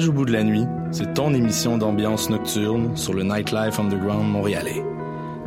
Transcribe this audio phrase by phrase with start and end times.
[0.00, 4.32] Voyage au bout de la nuit, c'est ton émission d'ambiance nocturne sur le Nightlife Underground
[4.32, 4.82] montréalais.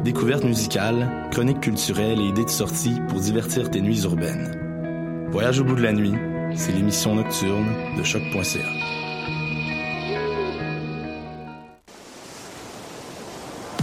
[0.04, 5.28] Découvertes musicales, chroniques culturelles et idées de sortie pour divertir tes nuits urbaines.
[5.32, 6.14] Voyage au bout de la nuit,
[6.54, 7.66] c'est l'émission nocturne
[7.98, 8.60] de choc.ca.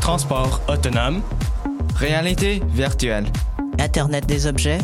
[0.01, 1.21] Transport autonome.
[1.97, 3.27] Réalité virtuelle.
[3.81, 4.79] Internet des objets.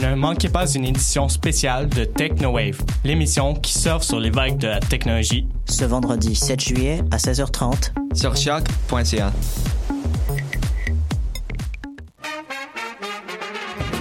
[0.00, 4.68] Ne manquez pas une édition spéciale de TechnoWave, l'émission qui surfe sur les vagues de
[4.68, 5.46] la technologie.
[5.66, 9.30] Ce vendredi 7 juillet à 16h30 sur choc.ca.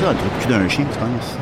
[0.00, 1.36] Cactus, tu peux rentrer dans le trou de cul d'un chien, tu penses?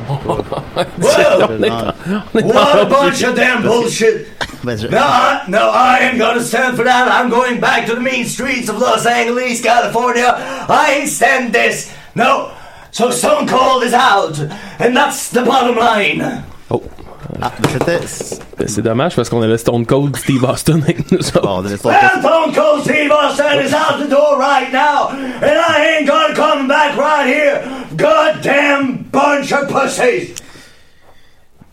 [2.35, 4.27] What a bunch of damn bullshit.
[4.65, 7.09] No, I, no, I ain't gonna stand for that.
[7.09, 10.35] I'm going back to the mean streets of Los Angeles, California.
[10.69, 11.93] I ain't stand this.
[12.15, 12.51] No.
[12.91, 14.39] So Stone Cold is out,
[14.81, 16.45] and that's the bottom line.
[16.71, 16.83] Oh.
[17.43, 18.01] Ah, c'était.
[18.57, 21.43] Ben, c'est dommage parce qu'on avait Stone Cold Steve Austin avec nous autres.
[21.43, 25.11] Bon, on avait Stone Well, Stone Cold Steve Austin is out the door right now,
[25.11, 27.63] and I ain't gonna come back right here.
[27.97, 30.35] Goddamn bunch of pussies.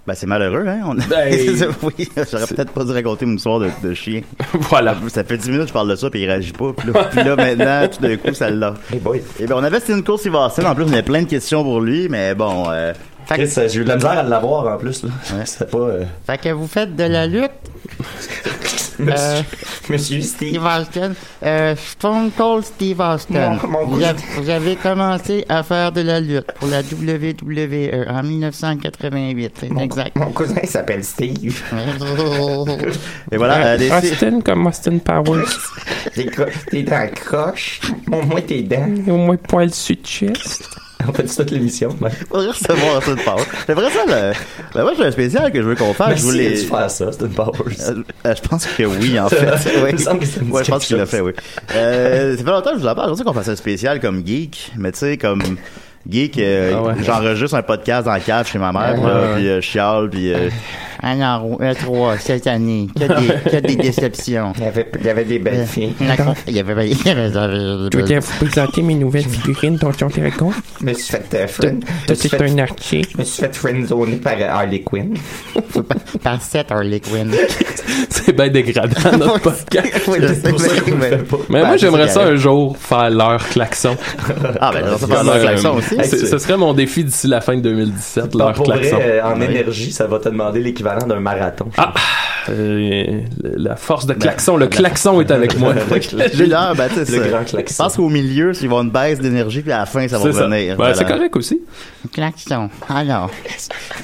[0.06, 0.82] Ben, c'est malheureux, hein?
[0.86, 0.96] On...
[0.96, 1.34] Ben,
[1.84, 4.22] oui, j'aurais peut-être pas dû raconter mon histoire de, de chien.
[4.54, 4.96] voilà.
[5.08, 6.74] Ça fait 10 minutes que je parle de ça, puis il réagit pas.
[6.76, 8.74] Puis là, puis là, maintenant, tout d'un coup, ça l'a.
[8.92, 9.24] Hey boy.
[9.40, 10.66] Et ben, on avait Cole Steve Austin.
[10.66, 12.66] En plus, on avait plein de questions pour lui, mais bon.
[12.70, 12.94] Euh...
[13.26, 15.04] Fait, j'ai eu de la misère à l'avoir en plus.
[15.04, 15.10] Là.
[15.46, 15.78] C'était pas.
[15.78, 17.52] euh, Fait que vous faites de la lutte,
[19.00, 19.46] Monsieur,
[19.90, 20.50] Monsieur Steve.
[20.50, 21.14] Steve Austin.
[21.44, 23.58] Euh, Stone Cold Steve Austin.
[23.64, 28.06] Mon- mon vous, avez, vous avez commencé à faire de la lutte pour la WWE
[28.08, 30.16] en 1988, c'est Mon, exact.
[30.16, 31.62] mon cousin s'appelle Steve.
[33.32, 35.44] Et voilà, euh, Austin comme Austin Powers.
[36.70, 37.82] T'es dans croche.
[38.12, 38.90] Au moins t'es dents.
[39.08, 40.70] Au moins poil sur le chest.
[41.08, 41.90] On fait toute l'émission.
[42.00, 42.10] Ben.
[42.10, 43.20] faudrait recevoir ça de.
[43.66, 44.34] C'est vrai ça, le...
[44.74, 46.10] ben, moi, j'ai un spécial que je veux qu'on fasse.
[46.10, 46.50] Mais je voulais.
[46.52, 47.54] dû faire ça, c'est une Powers.
[47.82, 49.82] Euh, euh, je pense que oui, en C'est fait.
[49.84, 49.90] Oui.
[49.90, 51.32] Il me semble que me dit Ouais, je pense qu'il l'a fait, oui.
[51.76, 53.10] Euh, ça fait longtemps que je vous en parle.
[53.12, 55.42] Je sais qu'on fasse un spécial comme geek, mais tu sais, comme
[56.10, 56.94] geek, euh, Ah ouais.
[57.04, 59.36] j'enregistre un podcast dans la cave chez ma mère, Ouais, là, ouais.
[59.36, 60.32] puis je chiale, puis
[61.06, 64.54] Alors, E3, cette année, que des, que des déceptions.
[64.58, 65.94] Il y avait, il y avait des belles filles.
[66.00, 66.34] d'accord.
[66.48, 69.92] Il y avait, il y avait, Je veux dire, vous présenter mes nouvelles figurines dont
[69.92, 70.54] tu te compte.
[70.80, 71.84] Je me suis fait euh, friend.
[72.08, 73.02] Suis C'est un archer.
[73.12, 75.14] je me suis fait friendzoner par euh, Harley Quinn.
[76.24, 77.32] par cette Harley Quinn.
[78.10, 80.04] C'est bien dégradant, notre podcast.
[80.08, 81.38] Oui, sais, pour ça qu'on le fait pas.
[81.50, 83.98] Mais Ben, moi, c'est j'aimerais ça un jour faire leur klaxon.
[84.62, 85.96] Ah, ben, ça fait Comme, un euh, klaxon aussi.
[86.04, 88.98] c'est- Ce serait mon défi d'ici la fin de 2017, Non, leur klaxon.
[89.02, 91.70] euh, en énergie, ça va te demander l'équivalent d'un marathon.
[91.78, 91.94] Ah,
[92.50, 95.74] euh, la force de klaxon, le klaxon est avec moi.
[96.34, 97.84] J'ai l'air, ben, tu sais, Le c'est- grand Je klaxon.
[97.84, 100.18] pense qu'au milieu, il va y avoir une baisse d'énergie, puis à la fin, ça
[100.18, 100.50] va revenir.
[100.72, 100.94] Ben, Voilà.
[100.96, 101.62] C'est correct aussi.
[102.14, 102.70] Klaxon.
[102.90, 103.32] Alors,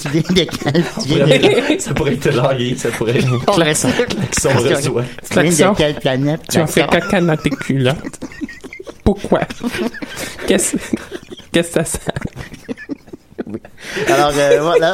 [0.01, 3.89] tu viens de quel, tu viens de, ça pourrait être largué, ça pourrait être Klaxon.
[4.09, 5.03] klaxon reçoit.
[5.03, 5.71] tu viens Klaxon.
[5.73, 6.41] de quelle planète?
[6.49, 7.09] Tu as fait Klaxon?
[7.09, 8.19] caca dans tes culottes.
[9.03, 9.41] Pourquoi?
[10.47, 10.77] Qu'est-ce
[11.51, 12.13] qu'est-ce que ça sert?
[14.07, 14.93] Alors, Alors, euh, voilà.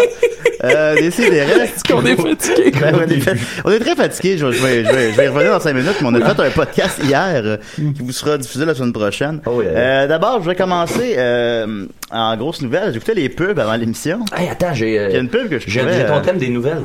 [0.64, 1.64] Euh, Décidérez.
[1.64, 2.72] Est-ce qu'on est fatigué?
[2.80, 4.38] Ben, on, est on est très fatigué.
[4.38, 6.14] Je, vais- je vais, je, vais, je vais y revenir dans cinq minutes, mais on
[6.16, 9.42] a fait un podcast hier euh, qui vous sera diffusé la semaine prochaine.
[9.48, 12.94] Euh, D'abord, je vais commencer euh, en grosse nouvelle.
[12.94, 14.20] J'écoutais les pubs avant l'émission.
[14.36, 14.98] Hey, attends, j'ai.
[15.00, 16.82] euh, Il y a une pub que je J'ai ton thème des nouvelles.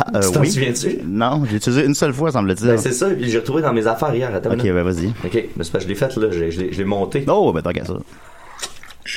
[0.00, 0.50] Ah, euh, Tu t'en oui.
[0.52, 1.00] souviens-tu?
[1.04, 2.68] Non, j'ai utilisé une seule fois, semble-t-il.
[2.68, 4.32] Ben, c'est ça, puis j'ai retrouvé dans mes affaires hier.
[4.32, 5.08] Attends Ok, ben vas-y.
[5.24, 7.24] Ok, mais c'est que je l'ai fait, là, je, l'ai- monté.
[7.26, 7.94] Oh, ben qu'à ça.
[7.94, 9.08] Et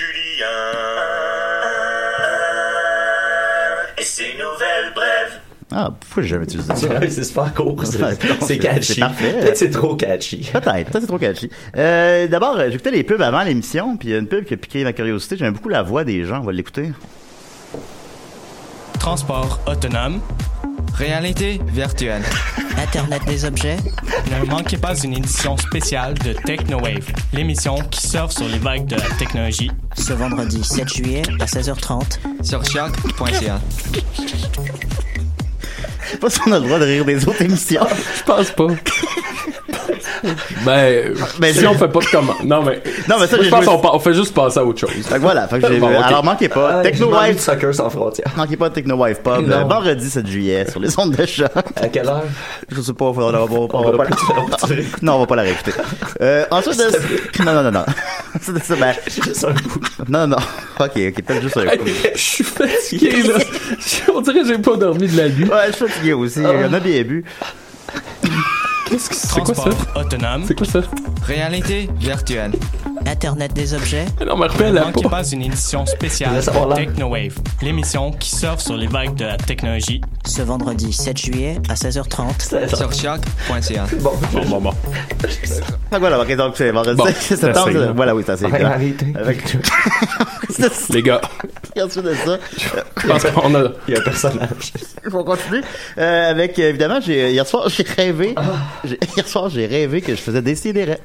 [5.74, 6.76] Ah, pourquoi j'ai jamais utilisé ça?
[7.10, 8.94] C'est super court, c'est- catchy.
[8.94, 9.34] C'est parfait.
[9.40, 10.50] Peut-être c'est trop catchy.
[10.52, 11.50] Peut-être, peut-être c'est trop catchy.
[11.78, 14.54] Euh, D'abord, euh, j'écoutais les pubs avant l'émission, puis il y a une pub qui
[14.54, 15.38] a piqué ma curiosité.
[15.38, 16.92] J'aime beaucoup la voix des gens, on va l'écouter.
[19.00, 20.20] Transport autonome.
[20.96, 22.22] Réalité virtuelle.
[22.78, 23.78] Internet des objets.
[24.42, 28.96] Ne manquez pas une édition spéciale de TechnoWave, l'émission qui surfe sur les vagues de
[28.96, 29.72] la technologie.
[29.98, 32.20] Ce vendredi 7 juillet à 16h30.
[32.44, 33.60] Sur choc.ca.
[36.12, 37.86] Je sais pas si on a le droit de rire des autres émissions.
[38.18, 38.68] Je pense pas.
[40.66, 42.36] Ben, Ben, si on fait pas de commande.
[42.44, 42.82] Non, mais.
[43.10, 44.90] Non, mais ça, Moi, je pense joué- on fait juste passer à autre chose.
[44.92, 46.04] Fait que voilà, fait que j'ai Bon, ok.
[46.04, 46.80] Alors, manquez pas.
[46.80, 47.36] Ah, Techno je m'ennuie Wife.
[47.38, 48.32] de Soccer sans frontières.
[48.36, 49.48] Manquez pas de Techno Wife Pub.
[49.48, 49.56] Non.
[49.58, 51.50] euh, vendredi 7 juillet sur les ondes de choc.
[51.76, 52.24] À quelle heure?
[52.70, 55.36] Je sais pas, on va, on va- on va pas la- Non, on va pas
[55.38, 55.72] la réécouter.
[56.22, 57.44] Euh, ensuite de...
[57.44, 57.86] Non, non, non, non.
[58.48, 58.94] De ça, ben...
[59.08, 59.80] Juste un coup.
[60.08, 60.38] Non, non.
[60.80, 61.86] Ok, ok, peut-être juste un coup.
[62.16, 63.38] je suis fatigué, là.
[64.16, 65.46] On dirait que j'ai pas dormi de la nuit.
[65.46, 66.40] Ouais, je suis fatigué aussi.
[66.40, 67.26] Il y en a bien bu.
[68.90, 69.62] Qu'est-ce que c'est quoi ça?
[69.64, 70.44] Transport autonome?
[70.48, 70.82] C'est quoi ça?
[71.26, 72.52] Réalité virtuelle.
[73.12, 74.06] Internet des objets.
[74.26, 76.42] Non, mais Ne rappelle la manquez pas une édition spéciale.
[76.76, 80.00] TechnoWave, l'émission qui surfe sur les vagues de la technologie.
[80.26, 82.68] Ce vendredi 7 juillet à 16h30.
[82.74, 83.86] Sur choc.ca.
[84.00, 84.72] Bon, Bon, bon, bon.
[85.28, 85.60] Fait
[85.92, 87.92] que voilà, ok, donc c'est vendredi Bon, 7 septembre.
[87.96, 88.66] Voilà, oui, c'est clair.
[88.72, 89.14] arrêtez.
[89.20, 89.58] Avec...
[90.92, 91.20] Les gars,
[91.82, 93.64] Ensuite de ça, je pense qu'on a.
[93.88, 94.74] Il y a un personnage.
[95.06, 95.62] il faut continuer.
[95.98, 98.36] Euh, avec, évidemment, hier soir, j'ai rêvé.
[98.84, 100.96] j'ai- Hier soir, j'ai rêvé que je faisais décider.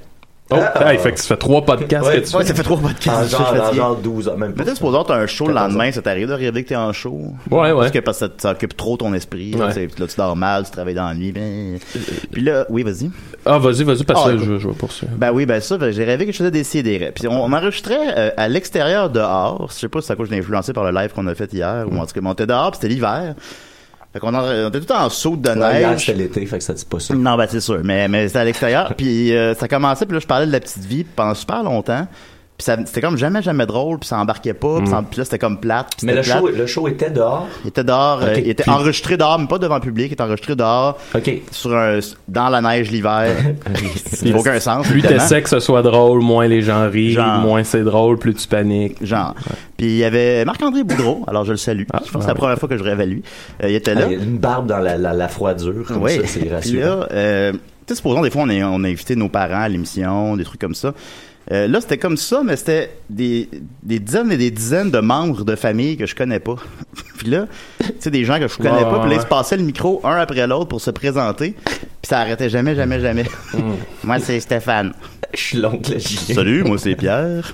[0.49, 2.21] Oh, hey, fait que ça fait trois podcasts Ouais.
[2.21, 2.49] que tu Ouais, fais.
[2.51, 3.09] ça fait trois podcasts.
[3.09, 4.63] En je suis genre, en genre 12 heures, même pas.
[4.63, 6.77] Mais t'es supposé avoir un show le 14 lendemain, ça t'arrive de rêver que t'es
[6.77, 7.21] en show?
[7.51, 7.75] Ouais, ouais.
[7.75, 9.51] Parce que parce que ça, ça occupe trop ton esprit.
[9.53, 9.89] Là, Ouais.
[9.99, 11.33] là, tu dors mal, tu travailles dans la nuit.
[11.33, 11.79] Ben...
[12.31, 13.11] Puis là, oui, vas-y.
[13.45, 14.47] Ah, vas-y, vas-y, parce Ah, que écoute.
[14.49, 15.13] je, je vais poursuivre.
[15.17, 17.11] Ben oui, ben ça, ben, j'ai rêvé que je faisais des CDR.
[17.13, 19.67] Puis on, on enregistrait euh, à l'extérieur dehors.
[19.71, 21.53] Je sais pas si c'est à cause j'ai influencé par le live qu'on a fait
[21.53, 23.35] hier, ou en tout cas, mais on était dehors, puis c'était l'hiver.
[24.17, 26.07] Fait qu'on on était tout en saut de Ouais, hier, neige.
[26.07, 27.15] c'était l'été, fait que ça dit pas ça.
[27.15, 28.95] Non, ben c'est sûr, mais, mais c'était à l'extérieur.
[28.97, 32.09] puis euh, ça commençait, puis là, je parlais de la petite vie pendant super longtemps.
[32.59, 35.25] Puis ça- c'était comme jamais, jamais drôle, puis ça embarquait pas, puis, ça- puis là,
[35.25, 35.89] c'était comme plate.
[35.99, 37.47] puis Mais le show, le show était dehors?
[37.65, 40.13] Il était dehors, euh, il était puis- enregistré dehors, mais pas devant le public, il
[40.15, 41.31] était enregistré dehors, OK.
[41.51, 41.99] sur un,
[42.29, 43.29] dans la neige l'hiver.
[44.23, 44.87] Il n'a aucun sens.
[44.89, 47.39] Plus t'essaies que ce soit drôle, moins les gens rient, Genre.
[47.41, 49.05] moins c'est drôle, plus tu paniques.
[49.05, 49.35] Genre.
[49.77, 51.83] Puis il y avait Marc-André Boudreau, alors je le salue.
[51.93, 53.23] Ah, je pense que c'est la première fois que je rêve à lui.
[53.63, 54.07] Euh, il était Ah, là.
[54.07, 56.17] Il y a une barbe dans la, la, la froidure, comme Oui.
[56.17, 56.81] ça, c'est Puis rassurant.
[57.01, 59.69] là, euh, tu sais, supposons des fois on, est, on a invité nos parents à
[59.69, 60.95] l'émission, des trucs comme ça.
[61.53, 63.49] Euh, là, c'était comme ça, mais c'était des,
[63.83, 66.57] des dizaines et des dizaines de membres de famille que je connais pas.
[67.19, 67.47] puis là,
[67.79, 69.63] tu sais, des gens que je connais Ouais, pas, puis là, ils se passaient le
[69.63, 73.25] micro un après l'autre pour se présenter, puis ça arrêtait jamais, jamais, jamais.
[73.55, 73.75] Mm.
[74.03, 74.93] Moi, c'est Stéphane.
[75.35, 76.01] Je suis l'oncle.
[76.01, 77.53] Salut, moi, c'est Pierre.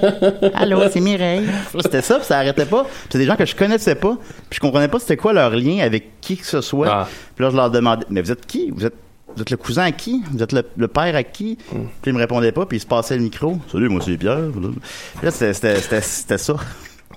[0.54, 1.46] Allô, c'est Mireille.
[1.80, 2.84] C'était ça, puis ça arrêtait pas.
[2.84, 4.16] Puis c'est des gens que je connaissais pas,
[4.48, 6.88] puis je comprenais pas c'était quoi leur lien avec qui que ce soit.
[6.88, 7.08] Ah.
[7.34, 8.70] Puis là, je leur demandais, mais vous êtes qui?
[8.70, 8.94] Vous êtes,
[9.36, 10.22] vous êtes le cousin à qui?
[10.30, 11.58] Vous êtes le, le père à qui?
[11.72, 11.76] Mm.
[12.02, 13.58] Puis ils me répondaient pas, puis ils se passaient le micro.
[13.70, 14.50] Salut, moi, c'est Pierre.
[14.52, 16.56] Puis là, c'était, ça.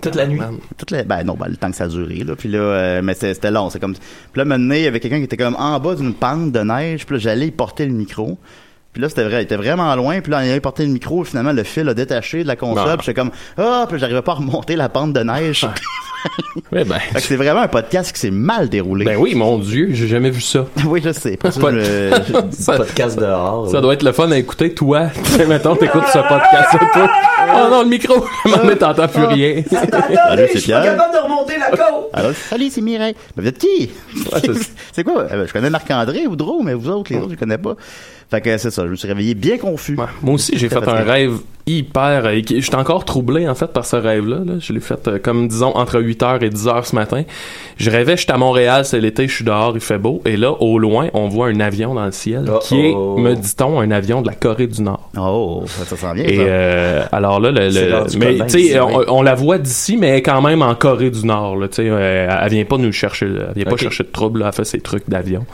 [0.01, 0.39] Toute la nuit?
[0.77, 2.35] Toute la, ben non, ben, le temps que ça a duré, là.
[2.35, 3.69] Puis là, euh, mais c'était, long.
[3.69, 4.01] C'est comme, puis
[4.35, 7.05] là, maintenant, il y avait quelqu'un qui était comme en bas d'une pente de neige,
[7.05, 8.37] puis là, j'allais y porter le micro.
[8.97, 10.21] Puis là, c'était vrai, il était vraiment loin.
[10.21, 11.23] Puis là, il avait porté le micro.
[11.23, 12.87] Finalement, le fil a détaché de la console.
[12.87, 12.97] Ah.
[12.97, 15.67] Puis j'étais comme, ah, puis j'arrivais pas à remonter la pente de neige.
[16.71, 16.95] Ouais, ben.
[16.97, 19.05] Fait que c'est vraiment un podcast qui s'est mal déroulé.
[19.05, 20.65] Ben oui, mon Dieu, j'ai jamais vu ça.
[20.87, 21.37] oui, je sais.
[21.37, 23.69] Pas- je me- je- Ça, Podcast dehors.
[23.69, 25.09] ça doit être le fun à écouter, toi.
[25.13, 27.09] Tu sais, mettons, t'écoutes ce podcast, toi.
[27.65, 28.25] Oh non, le micro!
[28.45, 29.63] Donné, t'entends plus rien.
[29.69, 30.83] Salut, c'est Pierre?
[30.95, 32.09] de remonter la côte.
[32.13, 33.15] Alors, salut, c'est Mireille.
[33.35, 33.89] Mais vous êtes qui?
[34.93, 35.23] C'est- quoi?
[35.31, 37.75] Euh, Je connais Marc-André ou Dro, mais vous autres, les autres, je connais pas.
[38.29, 39.95] Fait que c'est ça, je me suis réveillé bien confus.
[39.97, 40.03] Ouais.
[40.21, 41.09] Moi aussi, j'ai fait un fatigué.
[41.11, 41.33] rêve
[41.65, 42.25] hyper.
[42.25, 44.39] euh, J'étais encore troublé, en fait, par ce rêve-là.
[44.45, 44.53] là.
[44.59, 47.23] Je l'ai fait, euh, comme disons, entre 8h et 10h ce matin.
[47.77, 50.21] Je rêvais, j'étais à Montréal, c'est l'été, je suis dehors, il fait beau.
[50.25, 53.33] Et là, au loin, on voit un avion dans le ciel, Oh, qui est, me
[53.33, 55.09] dit-on, un avion de la Corée du Nord.
[55.17, 56.41] Oh, ça, ça sent bien, Et ça.
[56.41, 60.41] euh, alors là, le, le- mais tu on, la voit d'ici, mais elle est quand
[60.41, 61.57] même en Corée du Nord.
[61.57, 64.39] Là, tu sais, euh, elle vient pas nous chercher, elle vient pas chercher de trouble.
[64.41, 65.45] Là, elle fait ses trucs d'avion.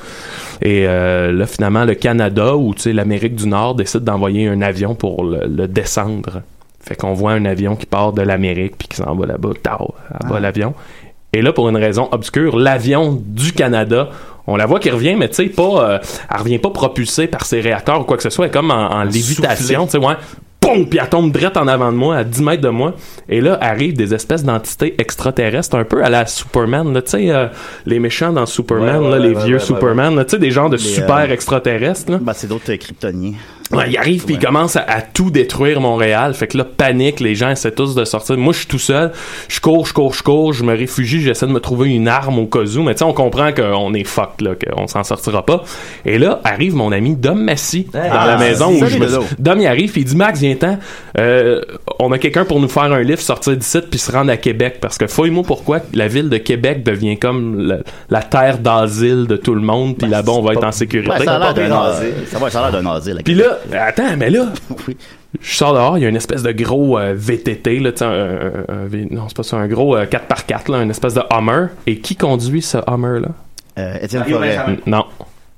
[0.62, 4.62] Et euh, là, finalement, le Canada ou tu sais l'Amérique du Nord décide d'envoyer un
[4.62, 6.42] avion pour le, le descendre.
[6.80, 9.94] Fait qu'on voit un avion qui part de l'Amérique puis qui s'en va là-bas, tard,
[10.22, 10.40] là-bas Ah.
[10.40, 10.74] l'avion.
[11.32, 14.10] Et là, pour une raison obscure, l'avion du Canada,
[14.46, 17.46] on la voit qui revient, mais tu sais, pas, euh, elle revient pas propulsée par
[17.46, 19.98] ses réacteurs ou quoi que ce soit, elle est comme en, en lévitation, tu sais,
[19.98, 20.14] ouais.
[20.64, 20.88] Poum!
[20.88, 22.96] Puis elle tombe direct en avant de moi, à 10 mètres de moi.
[23.28, 27.32] Et là, arrivent des espèces d'entités extraterrestres, un peu à la Superman, là, tu sais,
[27.32, 27.48] euh,
[27.86, 30.52] les méchants dans Superman, Ouais, ouais, là, ouais, les vieux Superman, là, tu sais, des
[30.52, 32.20] genres de Les, super euh, extraterrestres, là.
[32.22, 33.34] Ben, c'est d'autres euh, kryptoniens.
[33.74, 36.34] Ouais, il arrive puis il commence à, à tout détruire Montréal.
[36.34, 38.38] Fait que là, panique, les gens essaient tous de sortir.
[38.38, 39.12] Moi, je suis tout seul.
[39.48, 42.40] Je cours, je cours, je cours, je me réfugie, j'essaie de me trouver une arme
[42.40, 42.84] au cas où.
[42.84, 45.64] Mais tu sais, on comprend qu'on est fucked, là, qu'on s'en sortira pas.
[46.06, 49.08] Et là, arrive mon ami Dom Massy dans Ah, la maison où je me.
[49.40, 50.78] Dom, il arrive puis il dit, Max, viens-t'en.
[51.20, 51.62] Euh,
[52.00, 54.78] on a quelqu'un pour nous faire un livre, sortir d'ici puis se rendre à Québec.
[54.82, 57.78] Parce que fouille-moi pourquoi la ville de Québec devient comme la,
[58.10, 59.98] la terre d'asile de tout le monde.
[59.98, 61.26] Puis là-bas, on va être en sécurité.
[61.26, 62.14] Ça a l'air d'un asile.
[62.32, 63.20] Ça va, ça a l'air d'un asile.
[63.24, 64.48] puis là, attends, mais là,
[65.42, 68.66] je sors dehors, il y a une espèce de gros euh, VTT, là, un, un-
[68.70, 71.68] un V- non, c'est pas ça, un gros euh, 4x4, là, une espèce de Hummer.
[71.88, 73.30] Et qui conduit ce Hummer-là?
[73.80, 74.58] Euh, Étienne Forêt.
[74.86, 75.06] Non.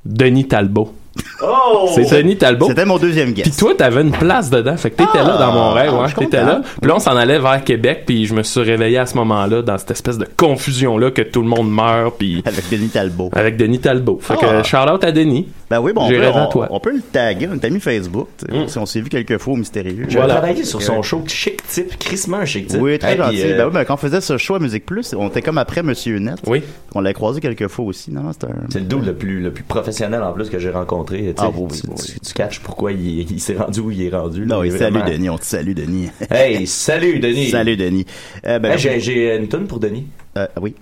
[0.05, 0.93] Denis Talbot.
[1.41, 1.89] Oh!
[1.93, 2.67] C'est Denis Talbot.
[2.69, 3.47] C'était mon deuxième guess.
[3.47, 4.75] Puis toi, t'avais une place dedans.
[4.77, 6.07] Fait que t'étais là dans mon rêve, ah, ouais.
[6.07, 6.61] je suis T'étais là.
[6.81, 9.61] Puis là, on s'en allait vers Québec, puis je me suis réveillé à ce moment-là
[9.61, 12.41] dans cette espèce de confusion-là que tout le monde meurt, puis...
[12.45, 13.29] Avec Denis Talbot.
[13.33, 14.19] Avec Denis Talbot.
[14.21, 14.61] Fait Ah.
[14.61, 15.47] que shout-out à Denis.
[15.69, 16.67] Ben oui, bon, on J'ai peut, on, toi.
[16.69, 18.27] on peut le taguer, on est mis Facebook.
[18.37, 20.05] sais, Si on s'est vu quelques fois au mystérieux.
[20.07, 22.79] J'ai travaillé sur son show chic type, crissement un chic type.
[22.81, 23.41] Oui, très Hey, gentil.
[23.43, 25.57] euh, Ben oui, ben quand on faisait ce show à Musique Plus, on était comme
[25.57, 26.37] après Monsieur Net.
[26.45, 26.61] Oui.
[26.93, 28.31] On l'a croisé quelques fois aussi, non?
[28.31, 28.55] C'était un...
[28.69, 31.04] C'est le dude le plus, le plus professionnel en plus que j'ai rencontré.
[31.37, 31.95] Ah, oui, tu, oui.
[32.13, 34.41] tu- tu catches pourquoi il, il s'est rendu où il est rendu.
[34.45, 34.55] là.
[34.55, 36.09] Non, est salut vraiment- Denis, on te salue Denis.
[36.29, 37.49] Hey, salut Denis.
[37.51, 38.05] Salut Denis.
[38.45, 40.07] Euh, ben, Hey, j'ai, une tune pour Denis.
[40.37, 40.75] Euh, oui.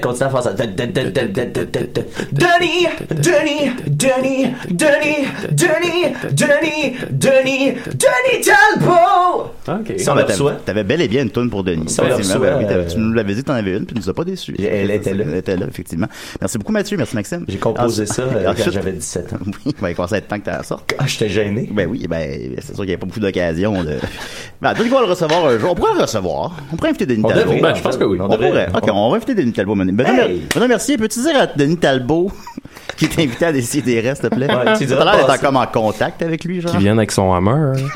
[0.00, 0.52] Continue à faire ça.
[2.32, 9.50] Denis, Denis, Denis, Denis, Denis, Denis, Denis, Denis Talbot!
[9.68, 9.98] Ok.
[9.98, 10.14] Ça.
[10.64, 11.88] T'avais bel et bien une toune pour Denis.
[11.88, 12.04] Ça.
[12.88, 14.54] Tu nous l'avais dit, t'en avais une, puis tu nous as pas déçus.
[14.58, 15.24] Elle était là.
[15.28, 16.06] Elle était là, effectivement.
[16.40, 16.96] Merci beaucoup, Mathieu.
[16.96, 17.44] Merci, Maxime.
[17.48, 19.36] J'ai composé ça euh, quand j'avais 17 ans.
[19.66, 20.94] Oui, il commence à être temps que t'as la sorte.
[20.98, 21.68] Ah, j'étais gêné.
[21.72, 23.74] Ben oui, ben, c'est sûr qu'il n'y avait pas beaucoup d'occasions.
[24.60, 25.72] Ben, tout va le recevoir un jour.
[25.72, 26.56] On pourrait le recevoir.
[26.72, 28.18] On pourrait inviter Denis Talbot oui.
[28.20, 28.48] On, On devrait.
[28.48, 28.68] pourrait.
[28.74, 29.74] Ok, on va inviter Denis Talbot.
[29.76, 30.46] Benoît, Hey!
[30.54, 32.30] Benoît Mercier, peux-tu dire à Denis Talbot
[32.96, 34.46] qui est invité à décider des restes, s'il te plaît?
[34.48, 36.72] Ouais, tu as l'air d'être comme en contact avec lui, genre.
[36.72, 37.72] Qui viennent avec son Hummer.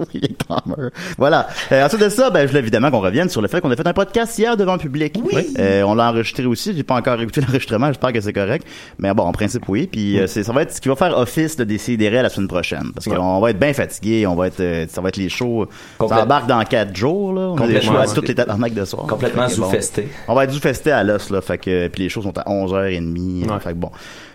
[0.14, 0.90] Oui, même.
[1.18, 1.48] Voilà.
[1.72, 3.76] Euh, ensuite de ça, ben, je voulais évidemment qu'on revienne sur le fait qu'on a
[3.76, 5.18] fait un podcast hier devant le public.
[5.58, 6.74] Euh, on l'a enregistré aussi.
[6.74, 7.88] J'ai pas encore écouté l'enregistrement.
[7.88, 8.66] J'espère que c'est correct.
[8.98, 9.88] Mais bon, en principe, oui.
[9.90, 12.48] Puis euh, c'est, ça va être ce qui va faire office de décider la semaine
[12.48, 12.92] prochaine.
[12.94, 14.26] Parce qu'on va être bien fatigué.
[14.26, 15.68] On va être, euh, ça va être les shows.
[15.98, 17.42] Ça embarque dans quatre jours, là.
[17.42, 18.14] On a des Complètement, shows à ouais.
[18.14, 19.06] toutes les tabarnaks de soir.
[19.06, 20.08] Complètement Fait que bon, sous-festé.
[20.28, 21.40] On va être sous-festé à l'os, là.
[21.40, 23.50] Fait que, puis les shows sont à 11h30.
[23.50, 23.60] Ouais.
[23.60, 23.90] Fait que bon.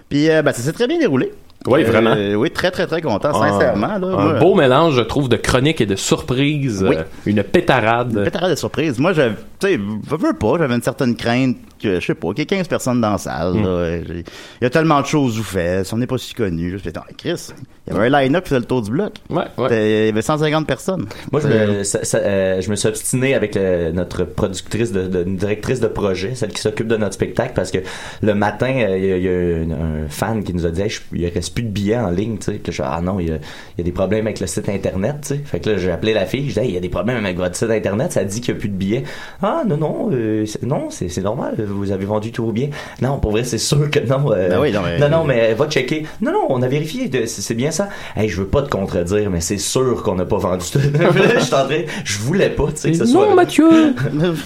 [0.09, 1.31] Puis, euh, ben, ça s'est très bien déroulé.
[1.67, 2.13] Oui, vraiment.
[2.15, 4.07] Euh, oui, très, très, très content, sincèrement, là.
[4.17, 6.85] Un beau mélange, je trouve, de chronique et de surprise.
[6.87, 6.95] Oui.
[6.97, 8.13] euh, une pétarade.
[8.13, 8.99] Peut-être de surprise.
[8.99, 9.21] Moi, je,
[9.59, 12.41] tu sais, veux, veux pas, j'avais une certaine crainte que, je sais pas, qu'il y
[12.41, 13.53] ait 15 personnes dans la salle.
[13.53, 13.63] Mm.
[13.63, 13.97] là.
[14.07, 14.13] J'ai-
[14.61, 16.69] Il y a tellement de choses où fait, on n'est pas si connu.
[16.69, 17.49] Je me suis dit, Ah, Chris,
[17.87, 19.13] il y avait un line-up qui faisait le tour du bloc.
[19.29, 19.69] Ouais, ouais.
[19.69, 21.05] C'était- Il y avait 150 personnes.
[21.31, 24.91] Moi, je Euh, me, ça- ça, euh, je me suis obstiné avec le- notre productrice,
[24.91, 27.79] de, de- une directrice de projet, celle qui s'occupe de notre spectacle, parce que
[28.21, 30.81] le matin, euh, il y a, y a un, un fan qui nous a dit
[30.81, 32.37] Hey, je- il reste plus de billets en ligne.
[32.37, 32.51] Tu sais.
[32.53, 34.39] Puis là, je suis, ah non, il y, a, il y a des problèmes avec
[34.39, 35.15] le site internet.
[35.21, 35.41] Tu sais.
[35.45, 37.23] Fait que là, j'ai appelé la fille, je dis Hey, il y a des problèmes
[37.23, 39.03] avec votre site internet, ça dit qu'il n'y a plus de billets.
[39.41, 42.69] Ah non, non, euh, non, c'est normal, vous avez vendu tout bien.
[43.01, 44.31] Non, pour vrai, c'est sûr que non.
[44.31, 46.05] euh, Ben oui, non, mais- non, non, mais va checker.
[46.21, 47.89] Non, non, on a vérifié, c'est bien ça.
[48.15, 50.79] Hey, je veux pas te contredire, mais c'est sûr qu'on n'a pas vendu tout.
[51.45, 51.65] Je train,
[52.03, 53.27] je voulais pas, tu sais, que ce soit.
[53.27, 53.69] Non, Mathieu!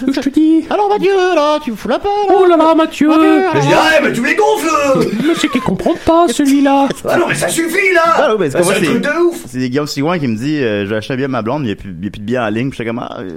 [0.06, 0.64] je te dis!
[0.70, 2.08] Alors, Mathieu, là, tu fous la paix.
[2.28, 3.10] Oh là là, Mathieu!
[3.10, 5.08] Je dis, hey, mais tu me les gonfles!
[5.26, 6.88] Mais c'est qu'il comprend pas, celui-là!
[7.08, 8.02] Ah non, mais ça suffit, là!
[8.06, 9.44] Ah, c'est un truc de ouf!
[9.46, 11.74] C'est Guillaume Sigouin qui me dit euh, acheté un billet à ma blonde, mais il
[11.74, 12.70] n'y a, plus- il y a plus de billets en ligne.
[12.70, 13.28] Puis j'étais comme ah, euh,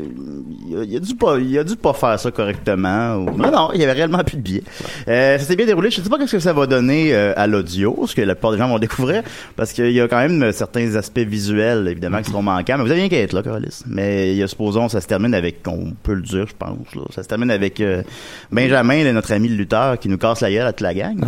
[0.69, 3.15] il, a, il a dû pas, il a dû pas faire ça correctement.
[3.17, 3.25] Ou...
[3.38, 4.63] Non, non, il y avait réellement plus de billets.
[5.08, 5.89] Euh, ça s'est bien déroulé.
[5.89, 8.51] Je sais pas qu'est-ce que ça va donner euh, à l'audio, ce que la plupart
[8.51, 9.24] des gens vont découvrir,
[9.56, 12.77] parce qu'il y a quand même euh, certains aspects visuels, évidemment, qui seront manquants.
[12.77, 13.82] Mais vous avez rien qu'à être là, Carlis.
[13.88, 16.96] Mais il y a, supposons, ça se termine avec, on peut le dire, je pense,
[16.96, 18.03] là, ça se termine avec euh,
[18.51, 21.24] Benjamin, notre ami le lutteur, qui nous casse la gueule à toute la gang.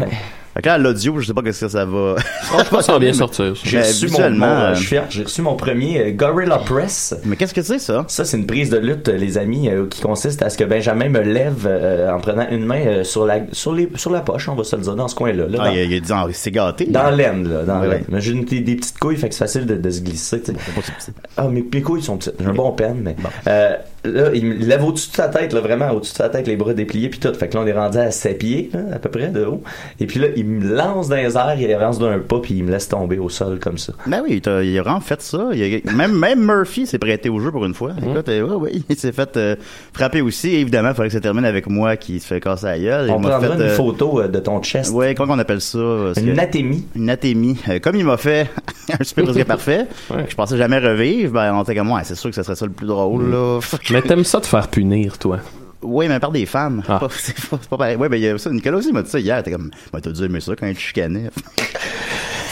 [0.55, 2.15] Fait que là, l'audio, je sais pas qu'est-ce que ça va.
[2.43, 3.53] Franchement, ça va bien sortir.
[3.62, 7.13] J'ai reçu mon, euh, je suis fier, j'ai reçu mon premier euh, Gorilla Press.
[7.25, 8.05] Mais qu'est-ce que c'est ça?
[8.07, 10.63] Ça, c'est une prise de lutte, euh, les amis, euh, qui consiste à ce que
[10.63, 14.21] Benjamin me lève euh, en prenant une main euh, sur la sur les sur la
[14.21, 15.45] poche, on va se le dire, dans ce coin-là.
[15.50, 16.85] Là, Ah, il, a- il a dit, ah, c'est gâté.
[16.85, 17.63] Dans l'aine, là.
[17.63, 18.05] Dans l'aine.
[18.19, 20.53] J'ai une- des, des petites couilles, fait que c'est facile de, de se glisser, tu
[20.53, 21.12] sais.
[21.35, 22.35] Ah, mes, mes couilles sont petites.
[22.39, 23.17] J'ai un bon pen, mais.
[23.47, 26.47] Euh, là, il me lève au-dessus de sa tête, là, vraiment au-dessus de sa tête,
[26.47, 27.33] les bras dépliés puis tout.
[27.33, 29.62] Fait que là, on est rendu à 7 pieds, là, à peu près, de haut.
[30.00, 32.63] Et puis là, il me lance dans les airs, il avance d'un pas puis il
[32.63, 33.93] me laisse tomber au sol comme ça.
[34.07, 35.50] Ben oui, il a vraiment fait ça.
[35.53, 37.91] Il a- même, même Murphy s'est prêté au jeu pour une fois.
[37.97, 39.55] Écoute, euh, ouais, ouais, il s'est fait euh,
[39.93, 40.50] frapper aussi.
[40.50, 43.09] Et évidemment, il fallait que ça termine avec moi qui se fait casser la gueule.
[43.12, 44.91] On prendra fait, une euh, photo euh, de ton chest.
[44.93, 45.79] Ouais, comment on appelle ça?
[46.17, 46.85] Une atémie.
[46.95, 47.57] Une atémie.
[47.81, 48.50] Comme il m'a fait
[49.00, 52.15] un super presque parfait, que je pensais jamais revivre, ben on était comme, ouais, c'est
[52.15, 53.59] sûr que ça serait ça le plus drôle, là.
[53.96, 55.40] Mais t'aimes ça te faire punir, toi?
[55.82, 56.84] Oui, mais par des femmes.
[56.86, 57.00] Ah.
[57.12, 57.96] C'est pas, c'est pas pareil.
[57.96, 58.50] Ouais, ben, il y a ça.
[58.50, 59.42] Nicolas aussi m'a dit ça hier.
[59.42, 61.30] T'es comme, t'as dû aimer ça quand il te chicanait.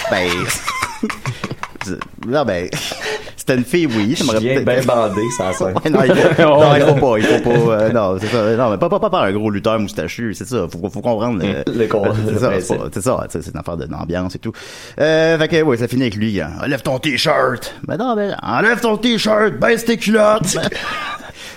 [0.09, 0.29] ben.
[2.27, 2.67] Non, ben.
[3.35, 4.15] C'était une fille, oui.
[4.15, 5.51] Chien peut-être- bien bandé, ça.
[5.65, 8.55] Ouais, non, il faut, non, il faut pas, il faut pas, euh, non, c'est ça,
[8.55, 11.43] non, mais pas, pas, pas par un gros lutteur moustachu, c'est ça, faut, faut comprendre,
[11.43, 12.51] le, Le con- c'est ça,
[12.93, 14.53] c'est ça, c'est une affaire d'ambiance et tout.
[14.97, 16.51] Euh, fait que, ouais, ça finit avec lui, hein.
[16.63, 17.75] enlève ton t-shirt!
[17.85, 20.55] Ben non, ben, enlève ton t-shirt, baisse tes culottes!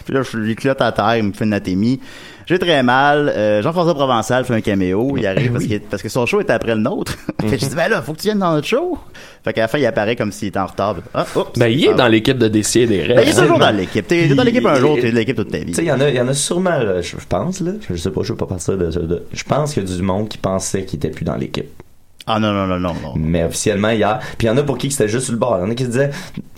[0.06, 2.00] Puis là, je lui culotte à terre, il me fait une atémie.
[2.46, 3.28] J'ai très mal.
[3.34, 5.16] Euh, Jean-François Provençal fait un caméo.
[5.18, 7.16] Il arrive parce, qu'il- parce que son show était après le nôtre.
[7.42, 8.96] fait je dis, ben là, faut que tu viennes dans notre show.
[9.44, 10.96] Fait qu'à la fin, il apparaît comme s'il était en retard.
[11.12, 11.58] Ah, oups.
[11.58, 13.40] Ben, il est dans l'équipe de Dessier des Ben, il est rêves.
[13.40, 14.06] toujours dans l'équipe.
[14.06, 15.66] T'es dans l'équipe un jour, et- t'es de l'équipe toute ta vie.
[15.66, 17.72] Tu sais, il y en a, y en a sûrement, euh, je, je pense, là.
[17.90, 20.02] Je sais pas, je veux pas partir de, de- je pense qu'il y a du
[20.02, 21.68] monde qui pensait qu'il était plus dans l'équipe.
[22.26, 23.14] Ah non, non, non, non, non.
[23.16, 24.18] Mais officiellement hier.
[24.36, 25.58] Puis il y en a pour qui c'était juste sur le bord.
[25.58, 26.10] Il y en a qui se disaient,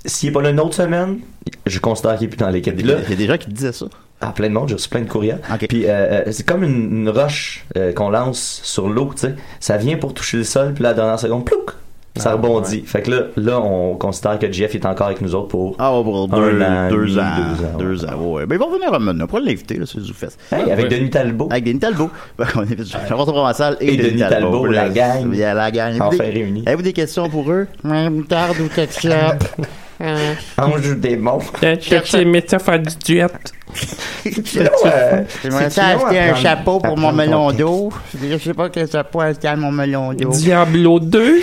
[0.05, 1.19] s'il est pas là une autre semaine,
[1.67, 2.75] je considère qu'il est plus dans l'équipe.
[2.79, 3.87] Il y a des gens qui disaient ça.
[4.21, 5.41] Ah, plein de monde, j'ai reçu plein de courriels.
[5.69, 5.91] Puis euh,
[6.27, 9.37] euh, c'est comme une, une roche euh, qu'on lance sur l'eau, tu sais.
[9.61, 11.71] Ça vient pour toucher le sol, puis là, la dernière seconde, plouc!
[12.19, 12.83] Ça Ah, rebondit.
[12.87, 15.97] Fait que là, là, on considère que Jeff est encore avec nous autres pour Ah,
[15.97, 17.79] ouais, pour un deux, an, deux, ans, deux ans.
[17.79, 18.47] deux ans, ouais.
[18.47, 19.25] Ben, ils vont venir à maintenant.
[19.25, 20.39] On pourrait l'inviter, là, sur Zoufest.
[20.53, 21.49] Hey, avec Denis Talbot.
[21.51, 22.11] Avec Denis Talbot.
[22.57, 25.29] On invite Jean-François Provençal et, Et Denis Talbot, la gang.
[25.33, 25.97] Il y a la gang.
[26.01, 26.63] Enfin des- réunis.
[26.67, 27.67] Avez-vous des questions pour eux?
[27.85, 29.13] Moutarde ou ketchup?
[30.01, 31.41] Euh, Ange démon.
[31.81, 33.25] Chercher médecin faire du duet.
[33.25, 37.91] Euh, J'aimerais c'est ça acheter un chapeau pour mon melon d'eau.
[38.15, 40.31] Je sais pas quel chapeau acheter à mon melon d'eau.
[40.31, 41.41] Diablo 2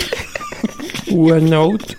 [1.10, 1.86] ou un autre.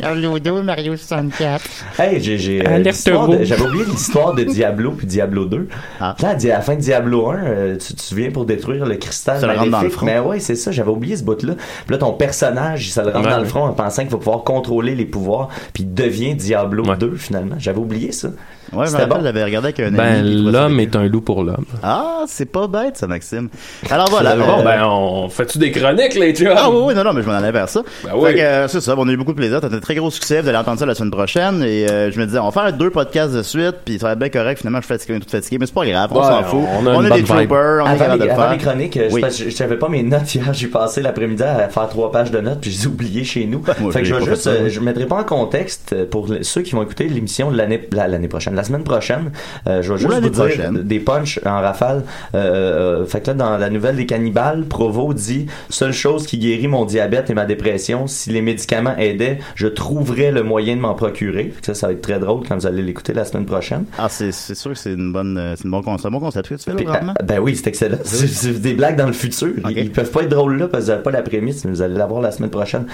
[0.00, 1.62] Diablo d'eau, Mario 64.
[1.98, 5.68] Hey, j'ai, j'ai, euh, de- j'avais oublié l'histoire de Diablo puis Diablo 2.
[6.00, 6.16] Ah.
[6.20, 9.40] Là, à la fin de Diablo 1, euh, tu, tu viens pour détruire le cristal
[9.40, 9.92] Ça le rentre dans le maléfique.
[9.98, 10.06] front.
[10.06, 11.54] Mais ouais, c'est ça, j'avais oublié ce bout-là.
[11.54, 14.10] Puis là, ton personnage, il se le rentre Ouais, dans le front en pensant qu'il
[14.10, 16.96] va pouvoir contrôler les pouvoirs, puis il devient Diablo Ouais.
[16.96, 17.56] 2 finalement.
[17.58, 18.30] J'avais oublié ça.
[18.72, 19.22] Ouais, je me rappelle, bon.
[19.24, 19.96] j'avais regardé avec un ami.
[19.96, 21.64] Ben, l'homme est un loup pour l'homme.
[21.82, 23.48] Ah, c'est pas bête, ça, Maxime.
[23.90, 24.36] Alors voilà.
[24.36, 26.52] bon, euh, ben, on fait-tu des chroniques, les chums?
[26.56, 27.82] Ah oui, oui, non, non, mais je m'en allais vers ça.
[28.04, 28.30] Ben oui.
[28.30, 29.60] Fait que, euh, c'est ça, on a eu beaucoup de plaisir.
[29.60, 31.62] T'as un très gros succès, vous allez entendre ça la semaine prochaine.
[31.62, 34.12] Et euh, je me disais, on va faire deux podcasts de suite, puis ça va
[34.12, 34.58] être bien correct.
[34.58, 36.60] Finalement, je suis fatigué, on est tout fatigué, mais c'est pas grave, on s'en fout.
[36.80, 37.26] on a une des bonne vibe.
[37.26, 38.52] troopers, on est Avant, capable de les, le avant faire.
[38.52, 39.22] les chroniques, euh, Oui.
[39.30, 40.52] je savais pas mes notes hier.
[40.52, 43.46] J'ai passé l'après-midi à faire trois pages de notes, puis je les ai oubliées chez
[43.46, 43.62] nous.
[43.80, 46.62] Moi, fait que j'ai je vais pas juste, je mettrai pas en contexte pour ceux
[46.62, 49.30] qui vont écouter l'émission de l'année, la- l'année prochaine, la semaine prochaine.
[49.66, 52.02] euh, je vais juste vous dire des punchs en rafale.
[52.34, 56.38] Euh, euh, fait que là, dans la nouvelle des cannibales, Provo dit seule chose qui
[56.38, 60.80] guérit mon diabète et ma dépression, si les médicaments aidaient, je trouverais le moyen de
[60.80, 61.52] m'en procurer.
[61.54, 63.84] Fait que ça, ça va être très drôle quand vous allez l'écouter la semaine prochaine.
[63.96, 66.06] Ah, c'est sûr que c'est une bonne, euh, c'est une bon concept.
[66.06, 66.48] un bon concept.
[66.48, 67.98] Que tu fais Puis, là, ben oui, c'est excellent.
[68.04, 69.52] C'est des blagues dans le futur.
[69.70, 71.70] Ils, ils peuvent pas être drôles là parce que vous avez pas la prémisse, mais
[71.70, 72.86] vous allez l'avoir la semaine prochaine.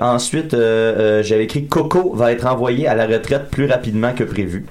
[0.00, 4.64] Ensuite, j'avais écrit Coco va être envoyé à la retraite plus rapidement que prévu.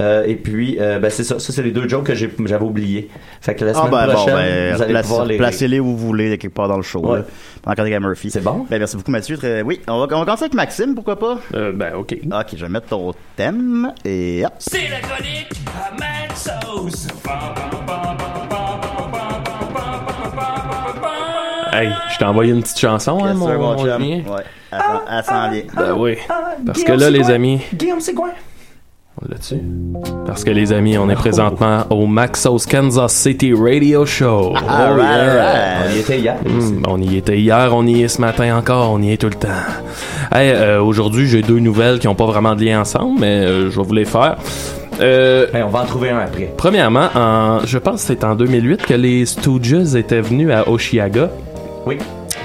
[0.00, 1.38] Euh, et puis, euh, ben c'est ça.
[1.38, 3.08] Ça, c'est les deux jokes que j'ai- j'avais oubliés.
[3.40, 5.36] Fait que la Ah, semaine ben, bon, prochaine, ben, vous allez place- pouvoir les...
[5.36, 7.18] placez-les où vous voulez, quelque part dans le show, Ouais.
[7.18, 7.24] là.
[7.62, 8.30] Pendant qu'on est avec Murphy.
[8.30, 8.66] C'est bon?
[8.70, 9.36] Ben, merci beaucoup, Mathieu.
[9.36, 11.38] Très- Oui, on va, on va commencer avec Maxime, pourquoi pas?
[11.54, 12.16] Euh, ben, ok.
[12.24, 14.52] Ok, je vais mettre ton thème, et hop.
[14.58, 17.08] C'est la chronique à Maxos.
[21.74, 23.82] Hey, je t'ai envoyé une petite chanson, hein, mon, mon.
[23.84, 23.92] Ouais,
[24.70, 25.62] elle s'en- elle s'en vient.
[25.74, 26.16] Ben oui.
[26.66, 28.30] Parce que là, les amis, Guillaume Sigouin.
[29.20, 29.56] On l'a-tu?
[30.26, 34.54] Parce que les amis, on est présentement au Maxos Kansas City Radio Show.
[34.68, 35.86] All right, all right.
[35.90, 36.36] On y était hier.
[36.44, 39.28] Hmm, on y était hier, on y est ce matin encore, on y est tout
[39.28, 39.48] le temps.
[40.34, 43.70] Hey, euh, aujourd'hui, j'ai deux nouvelles qui n'ont pas vraiment de lien ensemble, mais euh,
[43.70, 44.36] je vais vous les faire.
[45.00, 46.52] Euh, Hey, on va en trouver un après.
[46.56, 51.28] premièrement, en, je pense que c'est en 2008 que les Stooges étaient venus à Oshiaga.
[51.86, 51.98] Oui.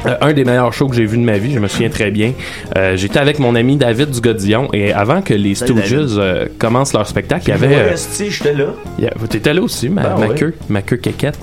[0.05, 2.12] Euh, un des meilleurs shows que j'ai vu de ma vie, je me souviens très
[2.12, 2.33] bien.
[2.77, 6.93] Euh, J'étais avec mon ami David Dugodillon et avant que les Salut, Stooges euh, commencent
[6.93, 7.95] leur spectacle, il y avait...
[7.97, 8.65] J'étais là.
[9.29, 11.39] T'étais là aussi, ma, Ben ma queue, ma queue quéquette.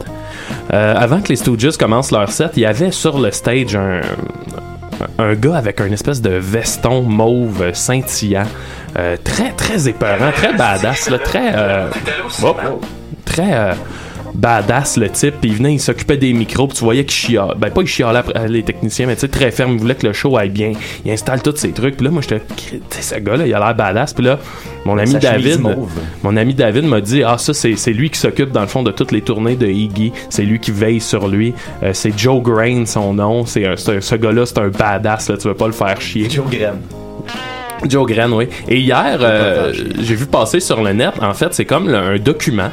[0.71, 4.01] Avant que les Stooges commencent leur set, il y avait sur le stage un,
[5.19, 8.47] un gars avec un espèce de veston mauve scintillant,
[9.23, 11.53] très très épeurant, très badass, là, très
[12.43, 12.57] oh,
[13.25, 13.75] très
[14.35, 17.55] badass le type, puis il venait, il s'occupait des micros, puis tu voyais qu'il chialait.
[17.57, 20.07] Ben pas il chialait après les techniciens, mais tu sais très ferme, il voulait que
[20.07, 20.73] le show aille bien.
[21.05, 23.59] Il installe tous ses trucs, puis là moi j'étais, tu sais, ce gars-là, il a
[23.59, 24.39] l'air badass, puis là
[24.85, 25.61] mon ami Sa David,
[26.23, 28.91] mon ami David m'a dit ah ça c'est lui qui s'occupe dans le fond de
[28.91, 31.55] toutes les tournées de Iggy, c'est lui qui veille sur lui.
[31.83, 35.55] Euh, c'est Joe Grain son nom, c'est ce gars-là c'est un badass là, tu veux
[35.55, 36.29] pas le faire chier.
[36.29, 36.75] Joe Grain.
[37.89, 38.49] Joe Grain, oui.
[38.69, 42.17] Et hier, euh, j'ai vu passer sur le net, en fait, c'est comme le- un
[42.19, 42.71] document.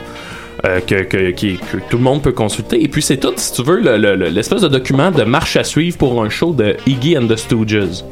[0.65, 1.47] Euh, que, que, que
[1.89, 2.83] tout le monde peut consulter.
[2.83, 5.55] Et puis c'est tout, si tu veux, le- le- le- l'espèce de document de marche
[5.57, 8.03] à suivre pour un show de Iggy and the Stooges.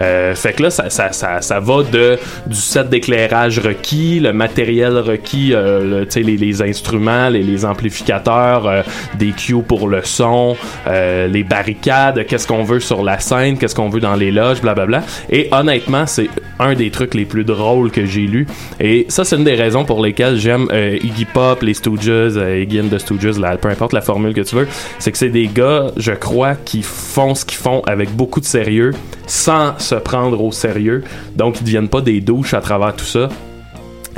[0.00, 4.32] Euh, fait que là, ça, ça, ça, ça va de du set d'éclairage requis, le
[4.32, 8.82] matériel requis, euh, le- les, les instruments, les, les amplificateurs, euh,
[9.18, 10.56] des cues pour le son,
[10.86, 14.60] euh, les barricades, qu'est-ce qu'on veut sur la scène, qu'est-ce qu'on veut dans les loges,
[14.60, 15.02] blablabla.
[15.30, 18.46] Et honnêtement, c'est un des trucs les plus drôles que j'ai lu.
[18.80, 22.62] Et ça, c'est une des raisons pour lesquelles j'aime euh, Iggy Pop, les Stooges, euh,
[22.62, 24.68] Iggy and the Stooges, peu importe la formule que tu veux.
[24.98, 28.46] C'est que c'est des gars, je crois, qui font ce qu'ils font avec beaucoup de
[28.46, 28.92] sérieux,
[29.26, 31.04] sans se prendre au sérieux.
[31.36, 33.28] Donc, ils deviennent pas des douches à travers tout ça.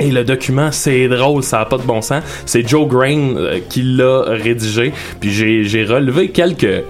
[0.01, 2.23] Et le document, c'est drôle, ça a pas de bon sens.
[2.47, 4.93] C'est Joe Grain euh, qui l'a rédigé.
[5.19, 6.83] Puis j'ai, relevé quelques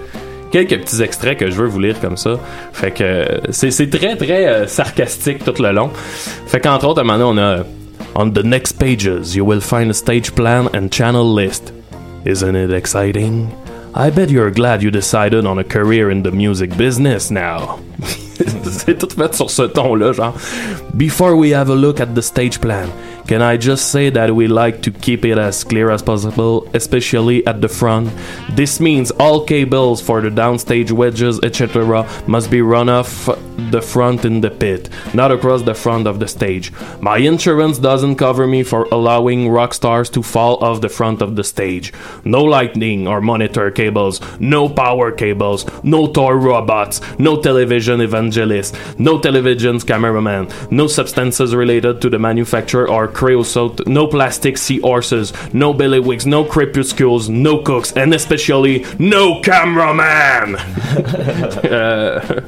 [0.50, 2.38] quelques petits extraits que je veux vous lire comme ça.
[2.72, 5.90] Fait que euh, c'est, très très euh, sarcastique tout le long.
[6.46, 7.64] Fait qu'entre autres, à un moment donné, on a
[8.14, 11.72] On the next pages, you will find a stage plan and channel list.
[12.26, 13.50] Isn't it exciting?
[13.94, 17.80] I bet you're glad you decided on a career in the music business now.
[18.64, 20.34] c'est tout fait sur ce ton-là, genre.
[20.94, 22.90] Before we have a look at the stage plan,
[23.26, 27.46] can I just say that we like to keep it as clear as possible, especially
[27.46, 28.10] at the front?
[28.50, 33.26] This means all cables for the downstage wedges, etc., must be run off
[33.70, 36.72] the front in the pit, not across the front of the stage.
[37.00, 41.36] My insurance doesn't cover me for allowing rock stars to fall off the front of
[41.36, 41.92] the stage.
[42.24, 49.20] No lightning or monitor cables, no power cables, no toy robots, no television evangelists, no
[49.20, 55.72] television cameraman, no substances related to the manufacturer or creosote, no plastic sea horses, no
[55.72, 60.56] bailiwicks, no crepuscules, no cooks, and especially no cameraman.
[61.72, 62.42] Uh,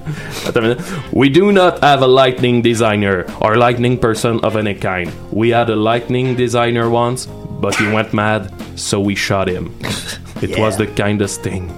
[1.13, 5.11] we do not have a lightning designer or lightning person of any kind.
[5.33, 9.75] We had a lightning designer once, but he went mad, so we shot him.
[10.43, 11.73] It was the kindest thing.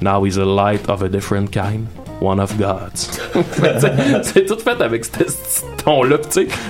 [0.00, 1.88] Now he's a light of a different kind.
[2.20, 3.10] One of God's.
[4.22, 5.10] C'est- tout fait avec ce
[5.84, 6.16] ton-là.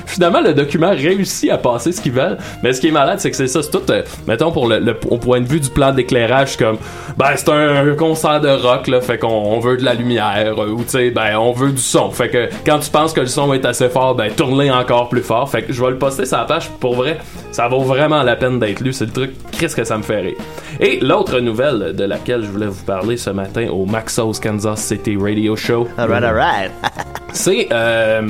[0.06, 2.38] Finalement, le document réussit à passer ce qu'ils veulent.
[2.62, 3.62] Mais ce qui est malade, c'est que c'est ça.
[3.62, 6.76] C'est tout, euh, mettons, pour le, au point de vue du plan d'éclairage, comme,
[7.16, 9.00] ben, c'est un, concert de rock, là.
[9.00, 10.54] Fait qu'on on veut de la lumière.
[10.58, 12.10] euh, ou, tu sais, ben, on veut du son.
[12.10, 15.22] Fait que quand tu penses que le son être assez fort, ben, tourne-le encore plus
[15.22, 15.48] fort.
[15.48, 16.68] Fait que je vais le poster sur la page.
[16.80, 17.18] Pour vrai,
[17.52, 18.92] ça vaut vraiment la peine d'être lu.
[18.92, 20.34] C'est le truc, qu'est-ce que ça me rire.
[20.80, 25.16] Et l'autre nouvelle de laquelle je voulais vous parler ce matin au Maxos Kansas City
[25.20, 25.88] Radio Show.
[25.96, 26.70] Alright, alright.
[27.32, 27.68] C'est.
[27.72, 28.22] euh,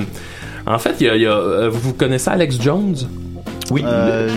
[0.66, 2.97] en fait, il y a, il y a, euh, vous connaissez Alex Jones?
[3.71, 3.83] Oui.
[3.87, 4.29] Euh,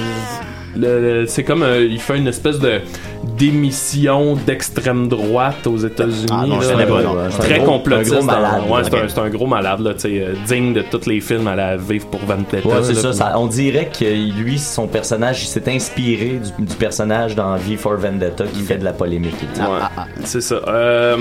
[1.28, 2.80] c'est comme euh, il fait une espèce de
[3.38, 6.28] d'émission d'extrême droite aux États-Unis.
[6.32, 6.86] Ah non, là.
[6.86, 7.16] pas, non.
[7.30, 8.24] C'est un Très gros- complotiste.
[8.24, 9.00] malade, Ouais, c'est ok.
[9.04, 9.94] un, c'est un gros malade, là,
[10.48, 12.66] digne de tous les films à la Vivre pour Vendetta.
[12.68, 13.34] Ouais, c'est ça, ça.
[13.38, 17.98] On dirait que lui, son personnage, il s'est inspiré du, du personnage dans V for
[17.98, 19.36] Vendetta qui fait de la polémique.
[19.44, 19.62] et tout.
[19.62, 20.56] Ouais, c'est ça.
[20.68, 21.18] Euh,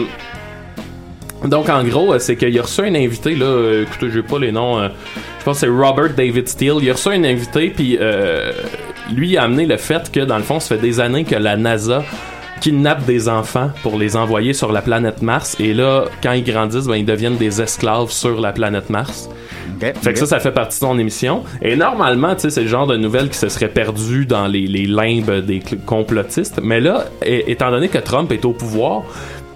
[1.45, 4.39] donc, en gros, euh, c'est qu'il a reçu un invité, là, euh, écoutez, j'ai pas
[4.39, 4.89] les noms, euh,
[5.39, 6.79] je pense que c'est Robert David Steele.
[6.83, 8.53] Il a reçu un invité, puis euh,
[9.15, 11.57] lui, a amené le fait que, dans le fond, ça fait des années que la
[11.57, 12.05] NASA
[12.61, 16.87] kidnappe des enfants pour les envoyer sur la planète Mars, et là, quand ils grandissent,
[16.87, 19.31] ben, ils deviennent des esclaves sur la planète Mars.
[19.81, 21.43] Fait que ça, ça fait partie de ton émission.
[21.63, 24.67] Et normalement, tu sais, c'est le genre de nouvelles qui se serait perdu dans les,
[24.67, 26.61] les limbes des complotistes.
[26.63, 29.05] Mais là, étant donné que Trump est au pouvoir,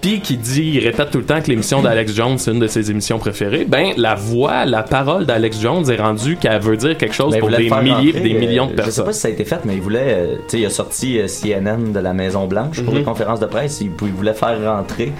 [0.05, 2.67] puis qui dit, il répète tout le temps que l'émission d'Alex Jones, c'est une de
[2.67, 6.95] ses émissions préférées, ben, la voix, la parole d'Alex Jones est rendue qu'elle veut dire
[6.95, 7.71] quelque chose Ben, pour des milliers
[8.11, 9.05] rentrer, des millions de euh, Je sais personnes.
[9.05, 11.19] pas si ça a été fait, mais il voulait, euh, tu sais, il a sorti
[11.19, 12.99] euh, CNN de la Maison Blanche pour Mhm.
[12.99, 13.81] les conférences de presse.
[13.81, 15.11] Il, il voulait faire rentrer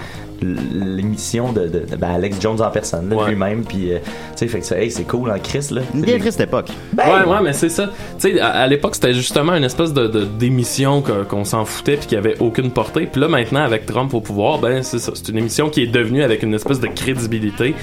[0.42, 3.30] l'émission de, de- de- ben, Alex Jones en personne, Ouais.
[3.30, 3.64] lui-même.
[3.64, 4.04] Puis, euh, tu
[4.36, 5.82] sais, fait que c'est hey, c'est cool en Chris là.
[5.94, 6.68] Une bien triste époque.
[6.92, 7.86] Ben, ouais, ouais, mais c'est ça.
[8.18, 11.64] Tu sais, à, à l'époque, c'était justement une espèce de de- d'émission que- qu'on s'en
[11.64, 13.06] foutait puis qui avait aucune portée.
[13.10, 15.12] Puis là, maintenant, avec Trump au pouvoir, ben c'est ça.
[15.14, 17.74] C'est une émission qui est devenue avec une espèce de crédibilité.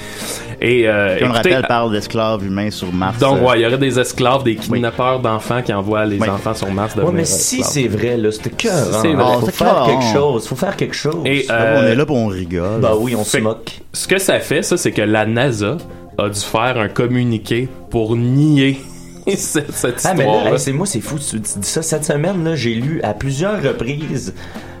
[0.60, 3.18] Et euh, on écoutez, rappelle, parle d'esclaves humains sur Mars.
[3.18, 6.28] donc euh, ouais, il y aurait des esclaves, des kidnappeurs d'enfants qui envoient les Oui.
[6.28, 6.94] enfants sur Mars.
[6.96, 7.72] Ouais, mais si esclaves.
[7.72, 8.72] c'est vrai, là, c'était cœur.
[9.02, 9.24] C'est vrai.
[9.40, 9.86] Faut c'est faire clair.
[9.86, 10.46] quelque chose.
[10.46, 11.22] Faut faire quelque chose.
[11.26, 12.80] Et, on euh, est là pour on rigole.
[12.80, 13.80] bah oui, on se moque.
[13.92, 15.76] Ce que ça fait, ça, c'est que la NASA
[16.18, 18.78] a dû faire un communiqué pour nier
[19.36, 20.44] cette, cette Ah, mais histoire.
[20.44, 21.16] là, hey, c'est moi, c'est fou.
[21.18, 24.34] Tu, tu dis ça cette semaine, là, j'ai lu à plusieurs reprises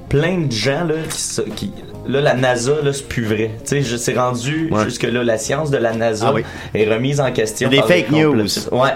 [0.08, 0.94] plein de gens là,
[1.56, 1.72] qui,
[2.06, 3.50] là la NASA là c'est plus vrai.
[3.64, 6.42] Tu sais, je- c'est rendu jusque là la science de la NASA Ah oui.
[6.74, 7.68] est remise en question.
[7.70, 8.36] Des par fake les news.
[8.70, 8.90] Ouais.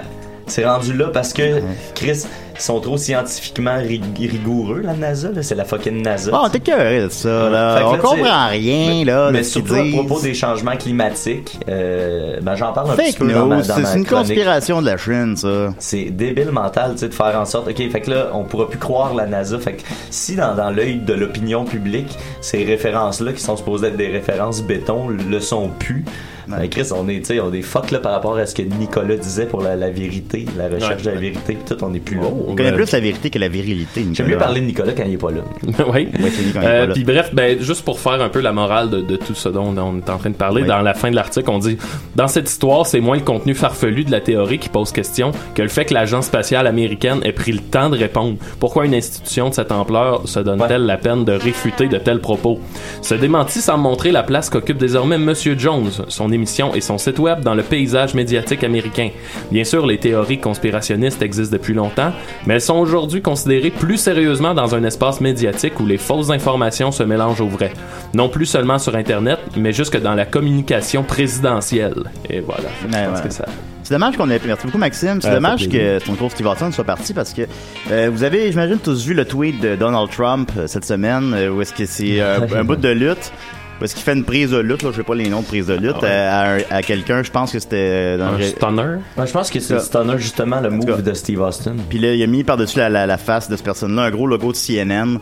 [0.46, 1.60] C'est rendu là parce que
[1.94, 2.24] Chris
[2.58, 6.30] sont trop scientifiquement ri- rigoureux la NASA là, c'est la fucking NASA.
[6.30, 7.80] Bon, t'es curieux de ça, là.
[7.86, 12.72] On là, comprend rien, là, Mais surtout à propos des changements climatiques, euh, ben j'en
[12.72, 14.08] parle un petit peu dans c'est une chronique.
[14.08, 15.72] conspiration de la Chine, ça.
[15.78, 18.68] C'est débile mental, tu sais, de faire en sorte, ok, fait que là, on pourra
[18.68, 19.58] plus croire la NASA.
[19.58, 23.96] Fait que si dans, dans l'œil de l'opinion publique, ces références-là, qui sont supposées être
[23.96, 26.04] des références béton, le sont plus.
[26.48, 28.62] Ben, Chris, on est, tu sais, on est fuck là par rapport à ce que
[28.62, 32.00] Nicolas disait pour la, la vérité, la recherche de la vérité, pis tout, on est
[32.00, 32.22] plus là.
[32.48, 35.14] On connaît plus la vérité que la virilité, J'aime mieux parler de Nicolas quand il
[35.14, 35.40] est pas là.
[35.92, 36.08] oui.
[36.56, 39.48] Euh, puis bref, ben, juste pour faire un peu la morale de, de tout ce
[39.48, 40.68] dont on est en train de parler, Oui.
[40.68, 41.76] dans la fin de l'article, on dit
[42.16, 45.62] Dans cette histoire, c'est moins le contenu farfelu de la théorie qui pose question que
[45.62, 48.36] le fait que l'agence spatiale américaine ait pris le temps de répondre.
[48.60, 52.58] Pourquoi une institution de cette ampleur se donne-t-elle la peine de réfuter de tels propos
[53.02, 57.18] Ce démenti semble montrer la place qu'occupe désormais Monsieur Jones, son émission et son site
[57.18, 59.10] web dans le paysage médiatique américain.
[59.52, 62.12] Bien sûr, les théories conspirationnistes existent depuis longtemps,
[62.46, 66.90] mais elles sont aujourd'hui considérées plus sérieusement dans un espace médiatique où les fausses informations
[66.92, 67.72] se mélangent aux vraies.
[68.14, 72.04] Non plus seulement sur Internet, mais jusque dans la communication présidentielle.
[72.30, 72.68] Et voilà.
[72.82, 73.28] Je Ouais, pense ouais.
[73.28, 73.44] que ça...
[73.82, 74.38] C'est dommage qu'on ait.
[74.44, 75.20] Merci beaucoup, Maxime.
[75.22, 77.42] C'est Euh, dommage que ton cours Steve Watson soit parti parce que
[77.90, 81.48] euh, vous avez, j'imagine, tous vu le tweet de Donald Trump euh, cette semaine euh,
[81.50, 82.20] où est-ce que c'est
[82.54, 83.32] un bout de lutte.
[83.82, 85.66] Est-ce qu'il fait une prise de lutte, là, je sais pas les noms de prise
[85.66, 86.08] de lutte, Ah ouais.
[86.10, 88.96] euh, à, un- à quelqu'un, je pense que c'était dans Un le- stunner?
[89.16, 91.76] Ouais, je pense que c'est le stunner, justement, le move de Steve Austin.
[91.88, 94.26] Puis là, il a mis par-dessus la, la, la face de cette personne-là un gros
[94.26, 95.18] logo de CNN.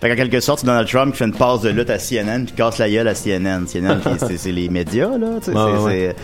[0.00, 2.44] Fait qu'en quelque sorte, c'est Donald Trump qui fait une passe de lutte à CNN
[2.46, 3.66] puis casse la gueule à CNN.
[3.66, 5.26] CNN, qui- c'est- les médias, là.
[5.26, 6.16] Ouais, c'est-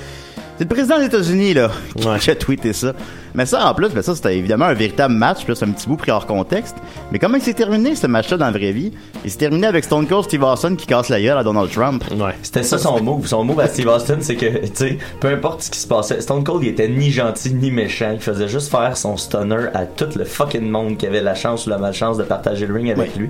[0.59, 1.71] le président des États-Unis, là,
[2.19, 2.95] qui a tweeté ça.
[3.37, 5.39] Mais ça, en plus, ben ça, c'était évidemment un véritable match.
[5.45, 6.75] Puis là, c'est un petit bout pris hors contexte.
[7.13, 8.93] Mais comment il s'est terminé, ce match-là, dans la vraie vie?
[9.25, 12.03] Il s'est terminé avec Stone Cold Steve Austin qui casse la gueule à Donald Trump.
[12.43, 13.27] C'était ça son move.
[13.27, 16.21] Son move à Steve Austin, c'est que, tu sais, peu importe ce qui se passait,
[16.21, 18.11] Stone Cold, il était ni gentil ni méchant.
[18.15, 21.67] Il faisait juste faire son stunner à tout le fucking monde qui avait la chance
[21.67, 23.29] ou la malchance de partager le ring avec lui.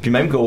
[0.00, 0.38] Puis même qu'au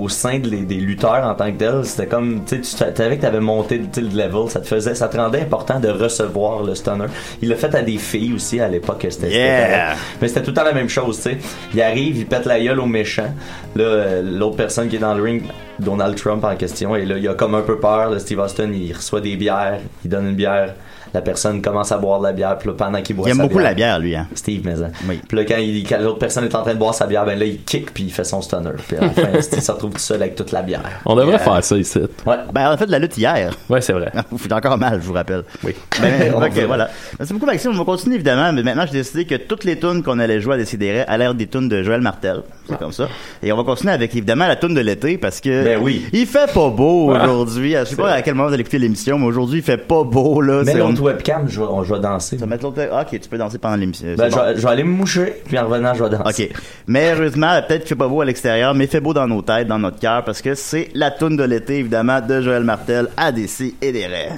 [0.00, 2.70] au sein de les- des lutteurs en tant que tel, c'était comme, tu sais, tu
[2.70, 5.88] sa- savais que t'avais monté le level, ça te faisait, ça te rendait important de
[5.88, 7.06] recevoir le stunner.
[7.42, 9.06] Il l'a fait à des filles aussi à l'époque.
[9.08, 9.94] C'était Yeah!
[10.20, 11.38] Mais c'était tout le temps la même chose, tu sais.
[11.72, 13.34] Il arrive, il pète la gueule au méchant.
[13.76, 15.42] Là, euh, l'autre personne qui est dans le ring,
[15.78, 18.10] Donald Trump en question, et là, il a comme un peu peur.
[18.10, 20.74] Là, Steve Austin, il reçoit des bières, il donne une bière.
[21.14, 23.36] La personne commence à boire de la bière, puis là, pendant qu'il boit Il aime
[23.38, 24.26] sa beaucoup la bière, lui, hein.
[24.34, 24.90] Steve, mais hein.
[25.28, 27.38] Puis là, quand, il- quand l'autre personne est en train de boire sa bière, ben
[27.38, 28.70] là, il kick, puis il fait son stunner.
[28.86, 30.82] Puis à la fin, Steve se retrouve tout seul avec toute la bière.
[31.06, 31.38] On devrait Yeah.
[31.38, 32.00] faire ça ici.
[32.26, 32.36] Ouais.
[32.52, 33.52] Ben, on a fait de la lutte hier.
[33.70, 34.10] Ouais, c'est vrai.
[34.30, 35.44] Vous faites encore mal, je vous rappelle.
[35.62, 35.74] Oui.
[36.02, 36.90] Ben, On ok, voilà.
[37.18, 37.70] Merci beaucoup, Maxime.
[37.72, 38.52] On va continuer, évidemment.
[38.52, 41.34] Mais maintenant, j'ai décidé que toutes les tunes qu'on allait jouer à Décideret allaient être
[41.34, 42.42] des tunes de Joël Martel.
[42.68, 43.08] C'est comme ça.
[43.42, 45.64] Et on va continuer avec, évidemment, la tune de l'été parce que.
[45.64, 46.06] Ben oui.
[46.12, 47.22] Il fait pas beau Ah.
[47.24, 47.72] aujourd'hui.
[47.78, 48.12] Je sais pas vrai.
[48.12, 50.62] à quel moment vous allez écouter l'émission, mais aujourd'hui, il fait pas beau, là.
[50.64, 52.36] Mais C'est- l'autre webcam, je vais, on- je vais danser.
[52.36, 52.80] Tu vas mettre l'autre.
[52.90, 54.08] Ah, ok, tu peux danser pendant l'émission.
[54.16, 56.50] Ben, je vais aller me moucher, puis en revenant, je vais danser.
[56.52, 56.58] OK.
[56.86, 59.42] Mais heureusement, peut-être qu'il fait pas beau à l'extérieur, mais il fait beau dans nos
[59.42, 63.08] têtes, dans notre cœur, parce que c'est la toune de l'été, évidemment, de Joël Martel,
[63.16, 64.34] ADC et des rêves.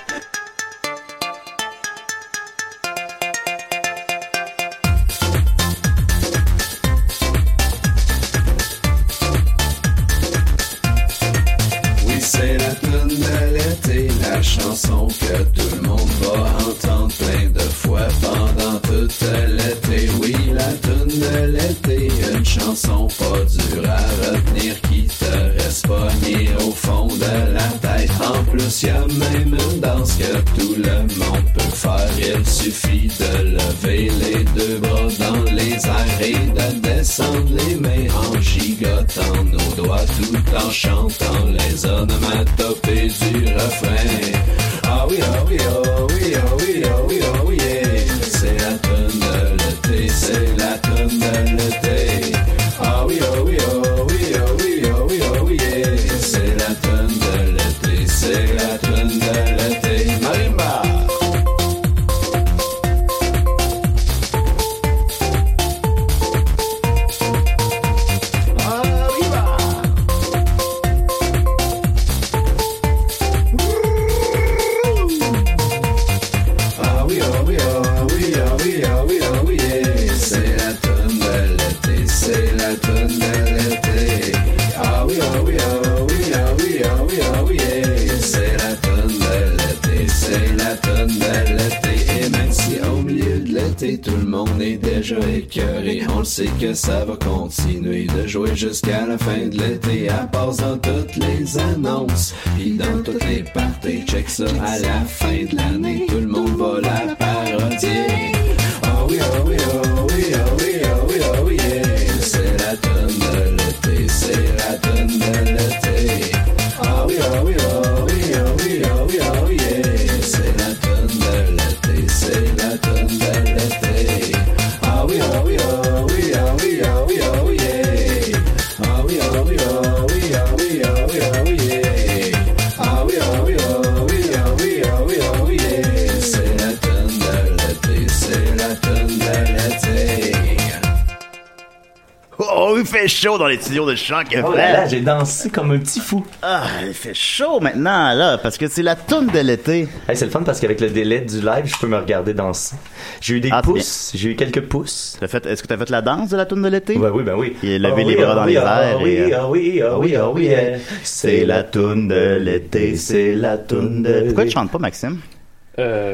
[143.02, 145.80] fait chaud dans les studios de chant que Oh là là, j'ai dansé comme un
[145.80, 146.24] petit fou.
[146.42, 149.88] Ah, il fait chaud maintenant, là, parce que c'est la toune de l'été.
[150.08, 152.76] Hey, c'est le fun parce qu'avec le délai du live, je peux me regarder danser.
[153.20, 155.18] J'ai eu des Ah, pouces, j'ai eu quelques pouces.
[155.22, 156.98] Est-ce que t'as fait la danse de la toune de l'été?
[156.98, 157.56] Ouais, oui, ben oui.
[157.64, 159.02] Il a levé Ah les oui, bras ah dans oui, les ah airs.
[159.02, 160.78] oui, et, euh, ah oui, ah oui, ah oui, eh.
[161.04, 165.18] C'est la toune de l'été, c'est la toune de Pourquoi tu chantes pas, Maxime?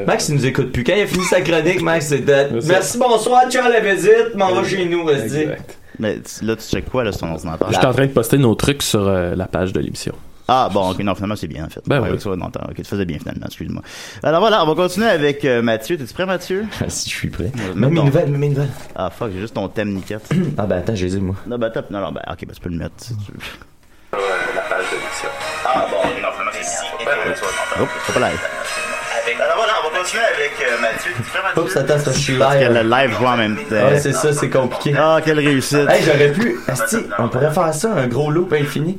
[0.05, 0.85] Max, il nous écoute plus.
[0.85, 2.47] Quand il a fini sa chronique, Max, c'est dead.
[2.65, 5.49] Merci, bonsoir, ciao la visite, m'en va chez nous, vas-y.
[5.99, 7.69] Mais tu- là, tu checkes quoi, là, sur ton ordinateur?
[7.71, 10.13] Je suis en train de poster nos trucs sur euh, la page de l'émission.
[10.49, 11.81] Ah, bon, ok, non, finalement, c'est bien, en fait.
[11.87, 12.37] Ben Ouais, oui.
[12.37, 13.81] non, attends, ok, tu faisais bien, finalement, excuse-moi.
[14.23, 15.97] Alors voilà, on va continuer avec euh, Mathieu.
[15.97, 16.65] T'es-tu prêt, Mathieu?
[16.87, 17.51] si je suis prêt.
[17.53, 18.69] Mets Mets mes nouvelles, mets mes nouvelles.
[18.95, 20.29] Ah, fuck, j'ai juste ton thème, Niquette.
[20.57, 21.35] ah, ben attends, j'ai dit, moi.
[21.45, 23.39] Non, ben, top, non, non, ben, ok, ben, tu peux le mettre, si tu veux.
[24.13, 25.29] La page de l'émission.
[25.65, 27.35] Ah bon, non, finalement, c'est bien.
[28.05, 28.39] C'est pas live.
[29.35, 31.11] Alors voilà, on va continuer avec euh, Mathieu.
[31.61, 32.73] Oups, attends, ça, je suis Parce que live.
[32.73, 33.75] le live joue en même temps.
[33.75, 34.95] Ouais, c'est ça, c'est compliqué.
[34.97, 35.87] Ah, quelle réussite.
[35.89, 36.57] Hey, j'aurais pu.
[36.67, 38.97] Asti, on pourrait faire ça, un gros loop infini.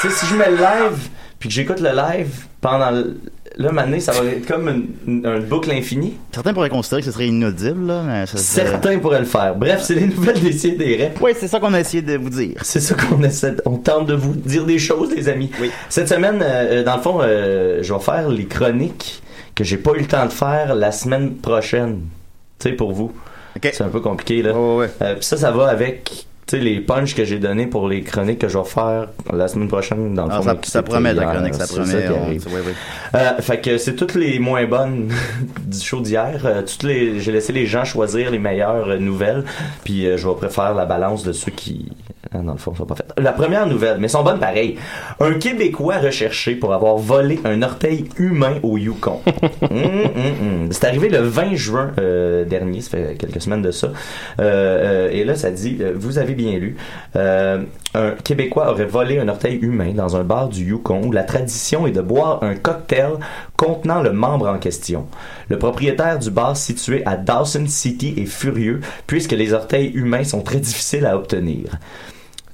[0.00, 1.08] Tu sais, si je mets le live,
[1.38, 2.28] puis que j'écoute le live
[2.60, 3.16] pendant le.
[3.56, 6.14] Là, maintenant, ça va être comme une, une- une boucle infinie.
[6.32, 9.54] Certains pourraient considérer que ce serait inaudible, là, mais ça serait- Certains pourraient le faire.
[9.54, 11.18] Bref, c'est les nouvelles des des rêves.
[11.20, 12.56] Oui, c'est ça qu'on a essayé de vous dire.
[12.62, 13.54] C'est ça qu'on essaie.
[13.64, 15.50] On tente de vous dire des choses, les amis.
[15.88, 19.22] Cette semaine, euh, dans le fond, euh, je vais faire les chroniques
[19.54, 22.00] que j'ai pas eu le temps de faire la semaine prochaine.
[22.58, 23.12] Tu sais, pour vous.
[23.62, 24.50] C'est un peu compliqué, là.
[24.52, 26.26] Euh, puis ça, ça va avec.
[26.46, 29.48] Tu sais, les punchs que j'ai donnés pour les chroniques que je vais faire la
[29.48, 30.42] semaine prochaine, dans le Ah, fond.
[30.42, 32.46] ça- ça promet, la chronique, ça promet, on- arrive.
[32.52, 32.72] oui, oui.
[33.14, 35.08] Euh, fait que c'est toutes les moins bonnes
[35.66, 36.42] du show d'hier.
[36.44, 39.44] Euh, toutes les, j'ai laissé les gens choisir les meilleures euh, nouvelles.
[39.84, 41.90] Puis je vais préférer la balance de ceux qui,
[42.42, 43.12] dans le fond, sont pas faites.
[43.18, 44.76] La première nouvelle, mais sont bonnes pareil.
[45.20, 49.20] Un Québécois recherché pour avoir volé un orteil humain au Yukon.
[49.62, 50.68] Hum, hum, hum.
[50.72, 53.88] C'est arrivé le 20 juin euh, dernier, ça fait quelques semaines de ça.
[54.40, 56.76] Euh, euh, et là, ça dit, vous avez bien lu,
[57.16, 57.62] euh,
[57.94, 61.86] un Québécois aurait volé un orteil humain dans un bar du Yukon où la tradition
[61.86, 63.12] est de boire un cocktail
[63.56, 65.06] contenant le membre en question.
[65.48, 70.42] Le propriétaire du bar situé à Dawson City est furieux puisque les orteils humains sont
[70.42, 71.78] très difficiles à obtenir.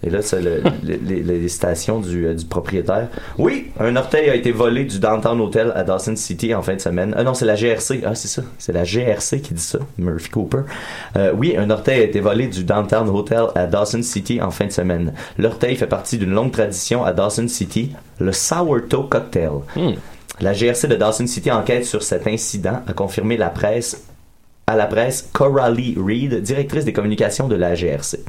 [0.03, 3.09] Et là, c'est le- le- les, les stations du, euh, du propriétaire.
[3.39, 6.81] Oui, un orteil a été volé du Downtown Hotel à Dawson City en fin de
[6.81, 7.15] semaine.
[7.17, 8.03] Ah non, c'est la GRC.
[8.07, 8.43] Ah, c'est ça.
[8.59, 9.79] C'est la GRC qui dit ça.
[9.99, 10.63] Murphy Cooper.
[11.17, 14.67] Euh, oui, un orteil a été volé du Downtown Hotel à Dawson City en fin
[14.67, 15.13] de semaine.
[15.39, 19.51] L'orteil fait partie d'une longue tradition à Dawson City, le Sourdough Cocktail.
[20.41, 24.05] La GRC de Dawson City enquête sur cet incident, a confirmé la presse
[24.67, 28.21] à la presse Coralie Reed, directrice des communications de la GRC.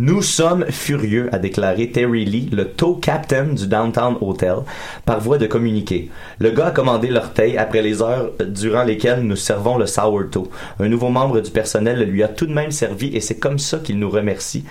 [0.00, 4.58] Nous sommes furieux, a déclaré Terry Lee, le tow captain du Downtown Hotel,
[5.04, 6.08] par voie de communiqué.
[6.38, 10.46] Le gars a commandé l'orteil après les heures durant lesquelles nous servons le sourdough.
[10.78, 13.78] Un nouveau membre du personnel lui a tout de même servi et c'est comme ça
[13.78, 14.62] qu'il nous remercie.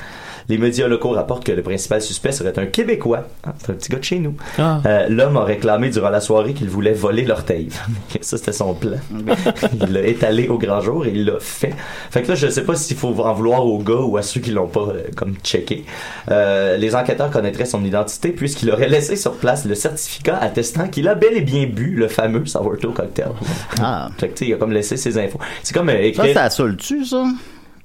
[0.50, 3.28] Les médias locaux rapportent que le principal suspect serait un Québécois.
[3.46, 4.36] Ah, c'est un petit gars de chez nous.
[4.60, 7.70] Euh, L'homme a réclamé durant la soirée qu'il voulait voler l'orteil.
[8.22, 8.98] ça, c'était son plan.
[9.74, 11.74] il l'a étalé au grand jour et il l'a fait.
[12.12, 14.40] Fait que là, je sais pas s'il faut en vouloir au gars ou à ceux
[14.40, 15.86] qui l'ont pas euh, comme checké.
[16.32, 21.08] Euh, les enquêteurs connaîtraient son identité puisqu'il aurait laissé sur place le certificat attestant qu'il
[21.08, 23.32] a bel et bien bu le fameux sourdough cocktail.
[23.82, 24.10] Ah.
[24.18, 25.40] fait que tu sais, il a comme laissé ses infos.
[25.64, 26.34] C'est comme euh, Ça, écrire...
[26.34, 27.26] ça saoule-tu, ça?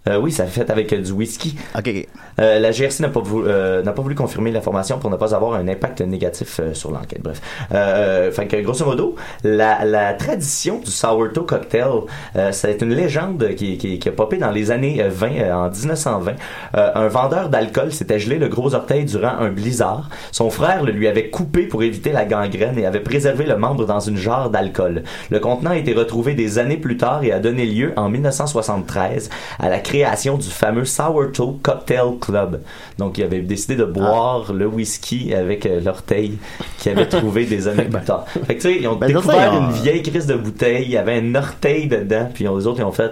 [0.09, 1.55] Euh, oui, ça fait avec euh, du whisky.
[1.79, 2.09] OK.
[2.38, 5.55] Euh, la GRC n'a pas, voulu, euh, pas voulu confirmer l'information pour ne pas avoir
[5.55, 7.23] un impact négatif euh, sur l'enquête.
[7.23, 7.40] Bref.
[7.73, 12.03] Euh, fait que, grosso modo, la, la tradition du sourdough cocktail,
[12.51, 15.70] c'est une légende qui, qui, qui a popé dans les années euh, 20, euh, en
[15.70, 16.33] 1920.
[16.76, 20.09] Euh, un vendeur d'alcool s'était gelé le gros orteil durant un blizzard.
[20.30, 23.87] Son frère le lui avait coupé pour éviter la gangrène et avait préservé le membre
[23.87, 25.03] dans une jarre d'alcool.
[25.30, 29.30] Le contenant a été retrouvé des années plus tard et a donné lieu en 1973
[29.59, 32.61] à la création du fameux sourdough cocktail Club.
[32.99, 36.39] Donc, ils avaient décidé de boire le whisky avec euh, l'orteil
[36.79, 38.25] qu'ils avaient trouvé des années plus tard.
[38.47, 40.91] Fait que, tu sais, ils ont Ben, découvert une on- vieille crise de bouteille, il
[40.93, 43.11] y avait un orteil dedans, puis les autres, ils ont fait,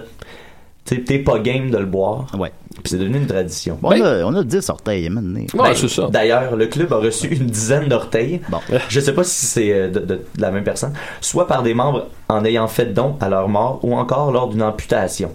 [0.84, 2.26] tu sais, t'es pas game de le boire.
[2.38, 2.52] Ouais.
[2.82, 3.76] Puis c'est devenu une tradition.
[3.82, 5.40] Bon, on, a, on a 10 orteils, maintenant.
[5.54, 5.74] Ben,
[6.10, 8.40] D'ailleurs, le club a reçu une dizaine d'orteils.
[8.88, 11.74] Je sais pas si c'est euh, de, de- de la même personne, soit par des
[11.74, 15.30] membres en ayant fait don à leur mort ou encore lors d'une amputation.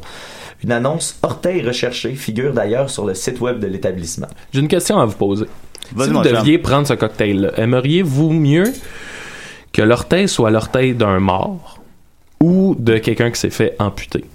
[0.66, 4.26] Une annonce orteil recherché figure d'ailleurs sur le site web de l'établissement.
[4.52, 5.46] J'ai une question à vous poser.
[5.88, 8.74] Si vous deviez prendre ce cocktail-là, aimeriez-vous mieux
[9.72, 11.80] que l'orteil soit l'orteil d'un mort
[12.42, 14.26] ou de quelqu'un qui s'est fait amputer?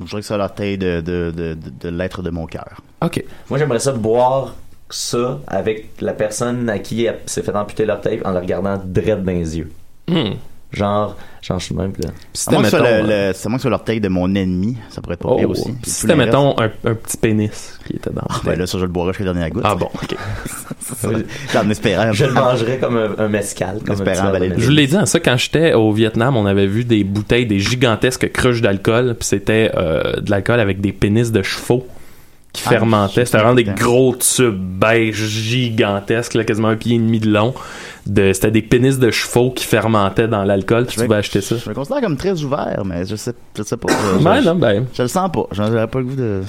[0.00, 2.80] Je dirais que c'est l'orteil de, de, de, de, de l'être de mon cœur.
[3.00, 3.22] OK.
[3.48, 4.56] Moi, j'aimerais ça boire
[4.90, 9.22] ça avec la personne à qui elle s'est fait amputer l'orteil en le regardant dread
[9.22, 9.70] dans les yeux.
[10.08, 10.32] Hmm.
[10.70, 12.10] Genre, genre, je suis même là.
[13.02, 15.36] Le- le- c'est moins que soit l'orteil de mon ennemi, ça pourrait être pas Oh,
[15.38, 15.62] pire aussi.
[15.62, 18.76] si Puis c'était, mettons, un, un petit pénis qui était dans Ah, ben là, ça,
[18.78, 19.62] je le boirais jusqu'à la dernière goutte.
[19.64, 20.14] Ah bon, ok.
[21.56, 22.12] en espérant.
[22.12, 23.80] Je le mangerais comme un, un mescal.
[23.86, 27.46] Je vous l'ai dit, hein, ça, quand j'étais au Vietnam, on avait vu des bouteilles,
[27.46, 31.86] des gigantesques cruches d'alcool, puis c'était euh, de l'alcool avec des pénis de chevaux
[32.52, 33.20] qui Ah, fermentaient.
[33.20, 37.30] je C'était vraiment des gros tubes beige gigantesques, là, quasiment un pied et demi de
[37.30, 37.54] long.
[38.06, 41.56] De, c'était des pénis de chevaux qui fermentaient dans l'alcool, puis tu pouvais acheter ça.
[41.62, 43.88] Je me considère comme très ouvert, mais je sais, je sais pas.
[44.18, 44.86] Je, non, ben.
[44.94, 45.46] je le sens pas.
[45.52, 46.40] J'aurais pas le goût de.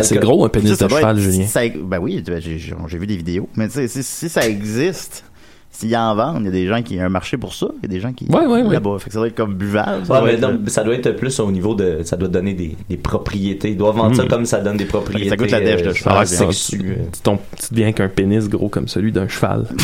[0.00, 1.46] C'est gros, un pénis Ça, ça de cheval, être- Julien.
[1.46, 3.48] ça- ben oui, ben, j'ai j'ai vu des vidéos.
[3.56, 5.24] Mais tu sais, si, si ça existe,
[5.72, 7.00] s'il y en vendent, il y a des gens qui.
[7.00, 7.66] A un marché pour ça.
[7.78, 8.26] Il y a des gens qui.
[8.28, 8.74] Ouais, ouais, ouais.
[8.74, 8.98] Là-bas.
[8.98, 10.04] Fait que ça doit être comme buvable.
[10.06, 12.00] ça Ouais, doit mais être- non, ça doit être plus au niveau de.
[12.04, 13.70] Ça doit donner des, des propriétés.
[13.70, 14.28] Ils doivent vendre ça Mm.
[14.28, 15.30] comme ça donne des propriétés.
[15.30, 17.06] ça goûte la dèche de euh, cheval, Ah, bien c'est- sexuelles.
[17.12, 19.66] tu, ton- tu deviens qu'un pénis gros comme celui d'un cheval.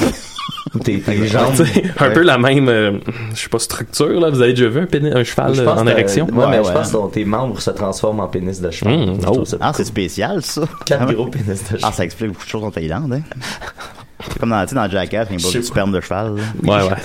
[0.84, 1.55] Tes, tes jambes.
[1.99, 2.99] Un peu la même, euh,
[3.34, 4.28] je sais pas, structure, là.
[4.28, 6.26] Vous avez déjà vu un, pénis, un cheval Je euh, pense en érection?
[6.26, 8.99] Ouais, mais je pense que tes membres se transforment en pénis de cheval.
[9.14, 9.57] Mm, trouve oh.
[9.61, 10.62] Ah, c'est spécial, ça.
[10.84, 11.14] Quatre Ah ouais.
[11.14, 11.80] gros pénis de cheval.
[11.82, 13.22] Ah, ça explique beaucoup de choses en Thaïlande, hein.
[14.21, 16.35] C'est comme dans, dans Jackass, il y a de sperme de cheval.
[16.37, 16.43] là.
[16.62, 16.97] Ouais, ouais.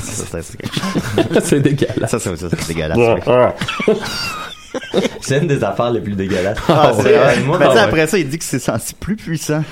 [1.43, 2.09] C'est dégueulasse.
[2.18, 2.97] Ça, c'est dégueulasse.
[2.97, 3.95] Ouais.
[5.22, 6.57] C'est une des affaires les plus dégueulasses.
[6.68, 7.78] Ah, Ouais, moi, Mais ouais.
[7.78, 9.64] après ça, il dit que c'est senti plus puissant.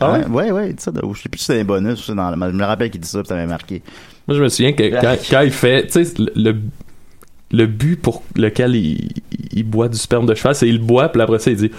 [0.00, 0.26] Ah ouais?
[0.26, 0.90] Ouais, ouais, il dit ça.
[0.90, 3.00] de- Je sais plus si c'est un bonus ou c'est dans, je me rappelle qu'il
[3.00, 3.82] dit ça, puis ça m'a marqué.
[4.26, 6.56] Moi, je me souviens que quand, quand il fait, tu sais, le, le,
[7.50, 9.10] le but pour lequel il,
[9.52, 11.70] il boit du sperme de cheval, c'est il le boit, puis après ça, il dit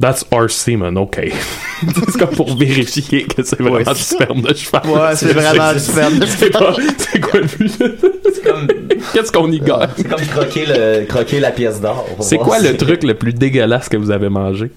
[0.00, 1.20] That's our semen, ok.
[1.82, 4.82] c'est comme pour vérifier que c'est vraiment Ouais, du sperme de cheval.
[4.86, 7.78] Ouais, c'est vraiment du sperme de pas- C'est quoi le but?
[9.12, 9.88] Qu'est-ce qu'on y gagne?
[9.96, 12.06] C'est comme croquer, le, croquer la pièce d'or.
[12.20, 14.70] C'est quoi le truc le plus dégueulasse que vous avez mangé?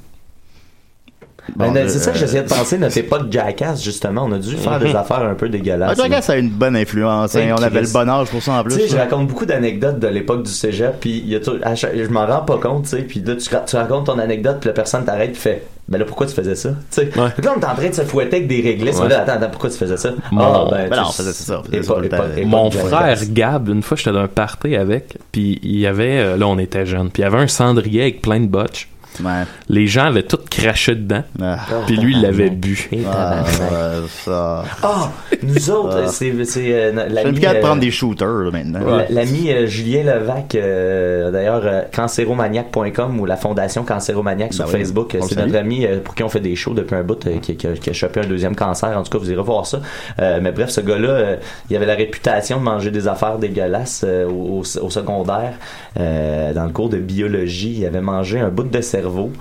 [1.56, 4.26] Ben, Bon, c'est ça que euh, j'essayais de penser, notre époque Jackass, justement.
[4.26, 4.88] On a dû faire Mhm.
[4.88, 5.98] des affaires un peu dégueulasses.
[5.98, 7.36] Ah, Jackass a une bonne influence.
[7.36, 7.56] hein.
[7.58, 8.76] On avait le bon âge pour ça en plus.
[8.76, 11.58] Tu sais, je raconte beaucoup d'anecdotes de l'époque du cégep, puis il y a tout-
[11.64, 14.20] à chaque- je m'en rends pas compte, tu sais, puis là, tu, tu racontes ton
[14.20, 16.70] anecdote, puis la personne t'arrête, fait, ben là, pourquoi tu faisais ça?
[16.70, 19.08] Tu sais, là, on est en train de se fouetter avec des réglisses, Ouais.
[19.08, 20.10] là, attends, attends, pourquoi tu faisais ça?
[20.32, 22.10] Mon- ah, ben, Ben tu- non, on faisait ça, on faisait époque- ça tout le
[22.10, 22.18] temps.
[22.18, 25.88] époque- époque Mon frère Gab, une fois, j'étais dans un party avec, puis il y
[25.88, 28.48] avait, euh, là, on était jeunes, puis il y avait un cendrier avec plein de
[28.48, 28.89] botches.
[29.24, 29.43] Ouais.
[29.70, 31.57] Les gens avaient tout craché dedans, Ah.
[31.86, 32.89] puis lui, il l'avait bu.
[33.11, 34.63] Ah, ouais, ça.
[34.84, 35.11] Ah,
[35.43, 36.07] nous autres, Ah.
[36.07, 38.80] c'est, c'est, euh, l'ami, plus qu'à euh, prendre des shooters là, maintenant.
[38.97, 44.72] La- L'ami euh, Julien Levac, euh, d'ailleurs, euh, cancéromaniac.com ou la fondation Cancéromaniac sur Ben
[44.74, 47.03] oui, Facebook, euh, c'est notre ami euh, pour qui on fait des shows depuis un
[47.03, 48.97] bout, euh, qui, qui a, qui a chopé un deuxième cancer.
[48.97, 49.82] En tout cas, vous irez voir ça.
[50.20, 51.36] Euh, mais bref, ce gars-là, euh,
[51.70, 55.53] il avait la réputation de manger des affaires dégueulasses euh, au, au- secondaire.
[55.99, 58.70] Euh, dans le cours de biologie, il avait mangé un bout de
[59.08, 59.32] cerveau.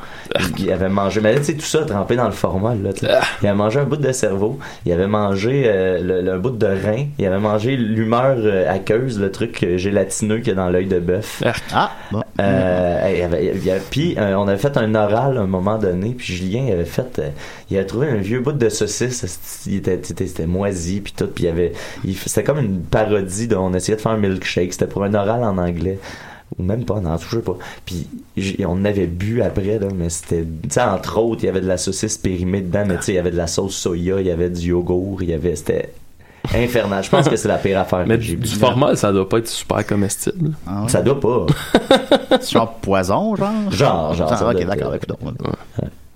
[0.59, 2.83] Il, avait mangé, mais là, tu sais, tout ça trempé dans le formol.
[2.83, 3.09] Là, sais.
[3.43, 4.59] il avait mangé un bout de cerveau.
[4.85, 7.07] Il avait mangé euh, le, le bout de rein.
[7.19, 10.87] Il avait mangé l'humeur euh, aqueuse, le truc euh, gélatineux qu'il y a dans l'œil
[10.87, 11.43] de bœuf.
[11.73, 12.23] Ah, bon.
[12.41, 16.85] Euh, puis euh, on avait fait un oral à un moment donné, puis Julien avait
[16.85, 17.29] fait, euh,
[17.71, 21.45] il avait trouvé un vieux bout de saucisse, c'était- il était, moisi puis tout, puis
[21.45, 21.73] il avait,
[22.27, 25.43] c'était comme une parodie de, on essayait de faire un milkshake, c'était pour un oral
[25.45, 25.99] en anglais.
[26.59, 27.57] Ou même pas, non, je sais pas.
[27.85, 28.07] Puis
[28.67, 31.67] on avait bu après, là, mais c'était, tu sais, entre autres, il y avait de
[31.67, 34.27] la saucisse périmée dedans, mais tu sais, il y avait de la sauce soya, il
[34.27, 35.93] y avait du yogourt, il y avait, c'était
[36.55, 37.03] infernal.
[37.03, 38.49] Je pense que c'est la pire affaire Mais que j'ai du bu.
[38.49, 40.53] formol, ça doit pas être super comestible.
[40.67, 40.89] Ah ouais.
[40.89, 41.47] Ça doit pas.
[42.41, 43.53] C'est genre poison, genre?
[43.71, 45.13] Genre, genre, ça ok, d'accord, écoute.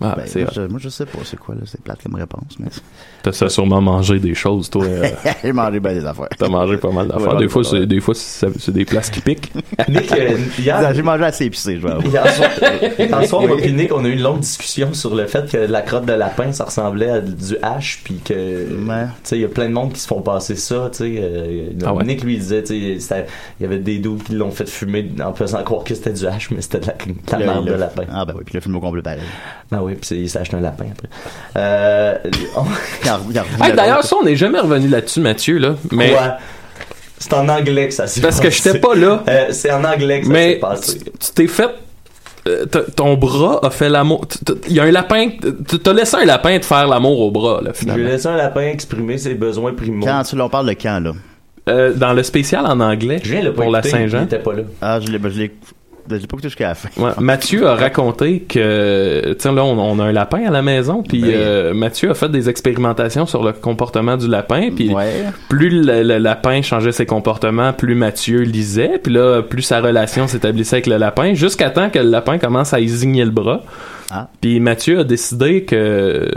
[0.03, 1.61] Ah, Ben, c'est moi, je, moi, je sais pas c'est quoi, là.
[1.67, 2.69] C'est plate comme réponse, mais.
[3.23, 4.83] T'as ça sûrement mangé des choses, toi.
[4.85, 5.07] euh,
[5.45, 6.29] J'ai mangé bien des affaires.
[6.39, 7.35] T'as mangé pas mal d'affaires.
[7.35, 9.53] Ouais, des, fois, c'est, des fois, c'est, c'est des places qui piquent.
[9.91, 12.09] Nick, euh, hier, J'ai mangé assez épicé, je vais.
[12.09, 12.51] Hier soir,
[12.99, 15.59] hier soir, moi puis Nick, on a eu une longue discussion sur le fait que
[15.59, 18.77] la crotte de lapin, ça ressemblait à du hache, puis que, tu
[19.25, 21.15] sais, il y a plein de monde qui se font passer ça, tu sais.
[21.21, 22.05] euh, Ah ouais?
[22.05, 23.27] Nick lui disait, tu sais,
[23.59, 26.27] il y avait des doutes qui l'ont fait fumer en faisant croire que c'était du
[26.27, 28.05] hache, mais c'était de la, de la merde de l'a- lapin.
[28.11, 29.21] Ah, ben oui, puis le film au complet pareil.
[29.71, 29.90] Ah oui.
[29.91, 31.09] Oui, puis il s'est acheté un lapin après.
[31.57, 32.15] Euh,
[32.57, 32.65] on-
[33.65, 35.75] Hey, D'ailleurs, ça, on n'est jamais revenu là-dessus, Mathieu, là.
[35.93, 36.11] Mais.
[36.13, 36.37] Quoi?
[37.19, 38.63] C'est en anglais que ça s'est Parce que passé.
[38.65, 39.23] j'étais pas là.
[39.29, 40.99] Euh, c'est en anglais que ça s'est Mais passé.
[40.99, 41.69] tu t'es fait.
[42.49, 42.65] euh,
[42.97, 44.27] ton bras a fait l'amour.
[44.69, 45.29] Il y a un lapin.
[45.85, 48.03] T'as laissé un lapin te faire l'amour au bras, là, Je finalement.
[48.05, 50.07] vais laisser un lapin exprimer ses besoins primaux.
[50.07, 51.13] Quand tu leur parles de quand, là?
[51.69, 54.21] Euh, dans le spécial en anglais Je viens de le pour la Saint-Jean.
[54.21, 54.63] Il était pas là.
[54.81, 55.31] Ah, je l'ai, ben,
[56.15, 56.89] l'ai pas écouté jusqu'à la fin.
[56.97, 61.03] Ouais, Mathieu a raconté que, tiens là, on, on a un lapin à la maison,
[61.03, 61.31] puis Ben.
[61.35, 65.25] euh, Mathieu a fait des expérimentations sur le comportement du lapin, puis Ouais.
[65.49, 70.27] plus le, le lapin changeait ses comportements, plus Mathieu lisait, puis là, plus sa relation
[70.29, 73.63] s'établissait avec le lapin, jusqu'à temps que le lapin commence à y zigner le bras.
[74.13, 74.29] Ah.
[74.41, 76.29] Puis Mathieu a décidé que,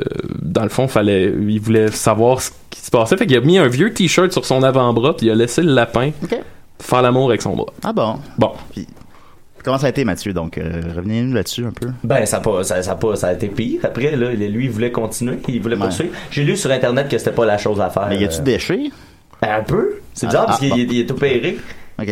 [0.41, 3.57] dans le fond, fallait, il voulait savoir ce qui se passait, fait qu'il a mis
[3.57, 6.11] un vieux t-shirt sur son avant-bras, puis il a laissé le lapin
[6.79, 7.67] faire l'amour avec son bras.
[7.83, 8.15] Ah bon?
[8.37, 8.51] Bon.
[8.73, 8.85] Puis,
[9.63, 10.33] comment ça a été, Mathieu?
[10.33, 11.87] Donc, euh, revenez-nous là-dessus un peu.
[12.03, 13.81] Ben, ça a, pas, ça, ça a pas, ça a été pire.
[13.83, 15.81] Après, là, lui, il voulait continuer, il voulait Ouais.
[15.83, 16.13] poursuivre.
[16.31, 18.07] J'ai lu sur Internet que c'était pas la chose à faire.
[18.09, 18.89] Mais y a-tu Euh, déchets?
[19.41, 19.95] ben, un peu.
[20.13, 20.75] C'est Ah, bizarre ah, parce qu'il bon.
[20.77, 21.57] est- il est opéré.
[21.99, 22.07] OK.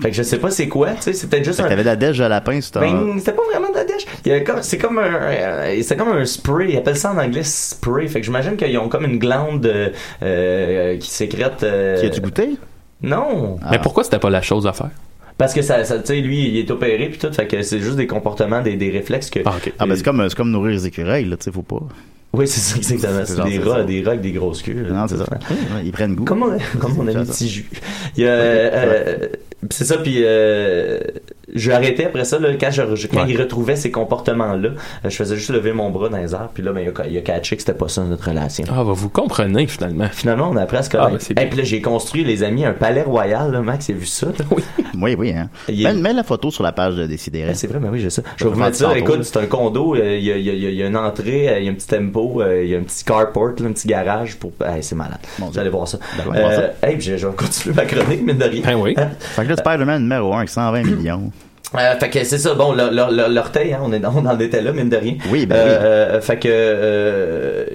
[0.00, 1.68] Fait que je sais pas c'est quoi, tu sais, c'est peut-être juste Fait un.
[1.70, 2.78] t'avais de la dèche de lapin, c'était.
[2.78, 4.06] Ben, c'était pas vraiment de la dèche.
[4.24, 6.70] Il y a comme- C'est comme un, euh, c'est comme un spray.
[6.70, 8.06] Ils appellent ça en anglais spray.
[8.06, 9.88] Fait que j'imagine qu'ils ont comme une glande euh,
[10.22, 11.64] euh, qui sécrète.
[11.64, 12.50] euh, Qui a-tu goûté?
[13.02, 13.58] Non.
[13.72, 14.90] Mais pourquoi c'était pas la chose à faire?
[15.38, 17.32] Parce que ça, ça tu sais, lui, il est opéré puis tout.
[17.32, 19.40] Fait que c'est juste des comportements, des, des réflexes que.
[19.46, 21.80] Ah, ben c'est comme, c'est comme nourrir les écureuils, là, tu sais, faut pas.
[22.32, 23.24] Oui, c'est ça, exactement.
[23.24, 24.82] C'est des rats, des rats avec des grosses queues.
[24.88, 24.94] là.
[24.94, 25.24] Non, c'est ça.
[25.30, 26.24] Ouais, Ils prennent goût.
[26.24, 27.32] Comme on, comme on a C'est mis ça.
[27.32, 27.70] petit jus.
[28.16, 29.26] Il y a, euh, euh,
[29.70, 31.00] c'est ça, puis euh,
[31.54, 33.30] je arrêtais après ça, là, quand, je, je- quand Ouais.
[33.32, 34.74] il retrouvait ces comportements-là, euh,
[35.08, 37.16] je faisais juste lever mon bras dans les airs, puis là, ben, il, a, il
[37.18, 38.64] a catché que c'était pas ça notre relation.
[38.70, 40.08] Ah, bah, vous comprenez, finalement.
[40.12, 41.46] Finalement, on a appris à se Ah, ben, Et bien.
[41.46, 44.26] puis là, j'ai construit, les amis, un palais royal, là, Max, il a vu ça?
[44.38, 44.44] là.
[45.00, 45.48] Oui, oui, hein.
[45.68, 47.48] Il est- Mets, mets la photo sur la page de Décideret.
[47.48, 48.22] Ben, c'est vrai, mais oui, j'ai ça.
[48.36, 48.96] Je vais vous mettre ça.
[48.96, 49.96] Écoute, c'est un condo.
[49.96, 51.86] Il y, a, il y a- il y une entrée, il y a un petit
[51.88, 54.52] tempo, euh, il y a un petit carport, là, un petit garage pour.
[54.64, 55.18] Hey, c'est malade.
[55.38, 55.98] Vous allez voir ça.
[56.16, 56.22] ça.
[56.34, 58.62] Euh, hey, je, je vais continuer ma chronique, mine de rien.
[58.64, 58.94] Ben oui.
[58.96, 59.10] Hein?
[59.18, 61.30] Fait que là, Spider-Man numéro 1 avec 120 millions.
[61.74, 64.88] Euh, fait que c'est ça, bon, l'orteil, hein, on, est, on en était là, mine
[64.88, 65.16] de rien.
[65.30, 66.16] Oui, ben Euh, oui.
[66.16, 67.66] euh, fait que, euh,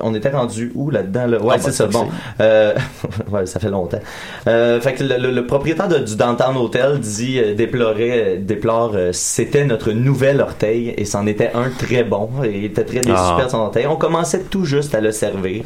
[0.00, 1.26] on était rendu où là-dedans?
[1.26, 1.42] Là?
[1.42, 2.08] Ouais, Ah, c'est ben, ça, bon.
[2.40, 2.74] Euh,
[3.32, 3.98] ouais, ça fait longtemps.
[4.46, 9.10] Euh, fait que le, le- le propriétaire de- du Downtown Hotel dit, déplorait, déplore, euh,
[9.12, 12.30] c'était notre nouvel orteil et c'en était un très bon.
[12.44, 13.40] Il était très déçu Ah.
[13.44, 13.86] de son orteil.
[13.88, 15.64] On commençait tout juste à le servir.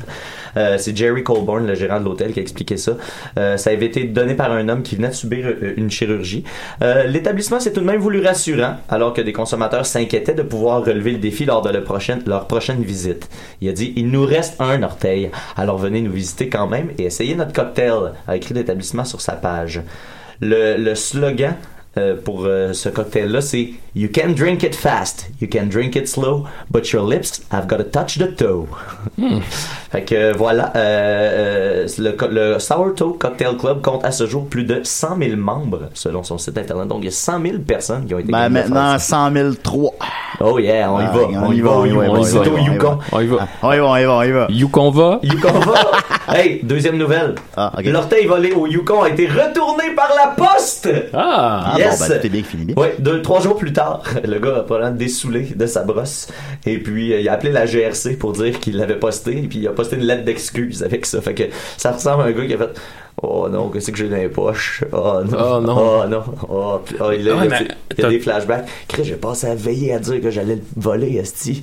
[0.56, 2.92] Euh, c'est Jerry Colborn, le gérant de l'hôtel, qui a expliqué ça.
[3.38, 6.44] Euh, ça avait été donné par un homme qui venait de subir euh, une chirurgie.
[7.06, 11.12] L'établissement s'est tout de même voulu rassurant, alors que des consommateurs s'inquiétaient de pouvoir relever
[11.12, 13.28] le défi lors de la prochaine, leur prochaine visite.
[13.60, 17.04] Il a dit Il nous reste un orteil, alors venez nous visiter quand même et
[17.04, 19.82] essayez notre cocktail, a écrit l'établissement sur sa page.
[20.40, 21.54] Le slogan
[21.98, 26.06] euh, pour euh, ce cocktail-là, c'est You can drink it fast, you can drink it
[26.06, 28.68] slow, but your lips have got to touch the toe.
[29.90, 34.64] Fait que euh, voilà, euh, le, Sour Toe Cocktail Club compte à ce jour plus
[34.64, 36.86] de 100 000 membres selon son site internet.
[36.86, 39.30] Donc il y a 100 000 personnes qui ont été Ben, maintenant, ça.
[39.32, 39.94] 100 003.
[40.40, 42.00] Oh yeah, on y Ah, va, on, y va, on y va, on y va,
[42.02, 42.98] on y va, on y va.
[43.10, 43.48] On y va.
[43.62, 44.46] On y va, on y va, on y va.
[44.50, 45.20] Yukon va?
[45.22, 45.74] Yukon va.
[46.36, 47.34] hey, deuxième nouvelle.
[47.56, 47.84] Ah, ok.
[47.86, 50.88] L'orteil volé au Yukon a été retourné par la poste.
[51.14, 51.72] Ah!
[51.74, 51.98] Ah, Yes.
[52.00, 52.74] bon, ben, tout est bien qui finit bien.
[52.76, 56.28] Ouais, deux, trois jours plus tard, le gars a probablement dessoulé de sa brosse.
[56.66, 59.38] Et puis, euh, il a appelé la GRC pour dire qu'il l'avait posté.
[59.38, 61.20] Et puis, il a posté une lettre d'excuse avec ça.
[61.20, 61.44] Fait que
[61.76, 62.80] ça ressemble à un gars qui a fait
[63.20, 64.84] Oh non, qu'est-ce que j'ai dans les poches?
[64.92, 65.36] Oh non.
[65.38, 65.76] Oh non.
[65.78, 66.22] Oh non.
[66.48, 68.68] Oh, oh, il, a, Ouais, il a- mais il a t'as- des flashbacks.
[68.86, 71.60] Chris, j'ai passé à veiller à dire que j'allais le voler, Esti.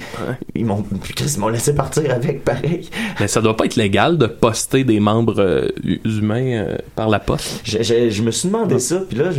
[0.53, 2.89] Ils m'ont, puis Chris, ils m'ont laissé partir avec, pareil.
[3.21, 5.69] Mais ça doit pas être légal de poster des membres euh,
[6.03, 7.61] humains euh, par la poste.
[7.63, 9.29] Je, je- je me suis demandé ça, puis là,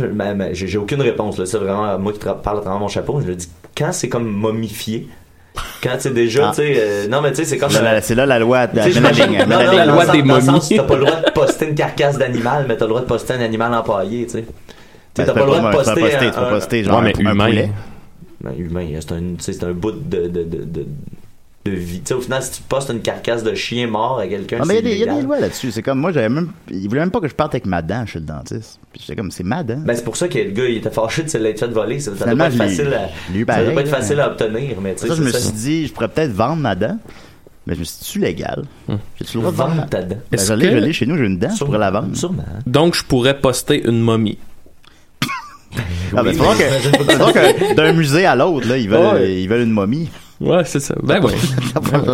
[0.53, 1.37] j'ai aucune réponse.
[1.37, 3.21] Là, c'est vraiment moi qui parle à travers mon chapeau.
[3.21, 3.47] Je me dis,
[3.77, 5.07] quand c'est comme momifié,
[5.83, 6.51] quand c'est déjà, Ah.
[6.55, 7.69] tu sais, euh, non, mais tu sais, c'est comme.
[7.69, 10.59] C'est là, c'est là la loi de la ligne, non, non, la loi des momies.
[10.75, 13.33] T'as pas le droit de poster une carcasse d'animal, mais t'as le droit de poster
[13.33, 14.45] un animal empaillé, tu sais.
[15.15, 16.01] Ben, t'as pas le droit de tu peux poster.
[16.01, 17.45] poster, un- tu peux poster genre Ouais, mais un, un humain.
[17.45, 17.69] poulet.
[18.41, 20.85] Ben, humain, c'est un, c'est bout de, de, de, de,
[21.69, 21.99] de vie.
[21.99, 24.65] Tu sais, au final, si tu postes une carcasse de chien mort à quelqu'un, Ah,
[24.65, 25.25] mais il y, a c'est des- il y a des illégal.
[25.25, 25.71] lois là-dessus.
[25.71, 26.49] C'est comme moi, j'avais même.
[26.71, 28.79] Il voulait même pas que je parte avec ma dent chez le dentiste.
[28.91, 29.79] Puis j'étais comme, c'est ma dent.
[29.85, 31.99] Ben, c'est pour ça que le gars, il était fâché de se l'être fait voler.
[31.99, 33.07] Ça, ça doit pas être facile à,
[33.55, 35.93] ça doit pas être facile obtenir, mais tu sais, ça, je me suis dit, je
[35.93, 36.97] pourrais peut-être vendre ma dent.
[37.65, 38.63] Mais je me suis dit, tu légal?
[39.19, 40.15] J'ai-tu le droit de vendre ta dent.
[40.15, 41.91] Ben, Est-ce je l'ai, que- je l'ai chez nous, j'ai une dent, je pourrais la
[41.91, 42.15] vendre.
[42.15, 42.45] Sûrement.
[42.65, 44.37] Donc, je pourrais poster une momie.
[46.15, 47.03] Ah, ben, c'est vrai que,
[47.69, 49.41] que d'un musée à l'autre, là, ils veulent, Ouais.
[49.41, 50.09] ils veulent une momie.
[50.39, 50.95] Ouais, c'est ça.
[51.01, 51.33] Ben ouais.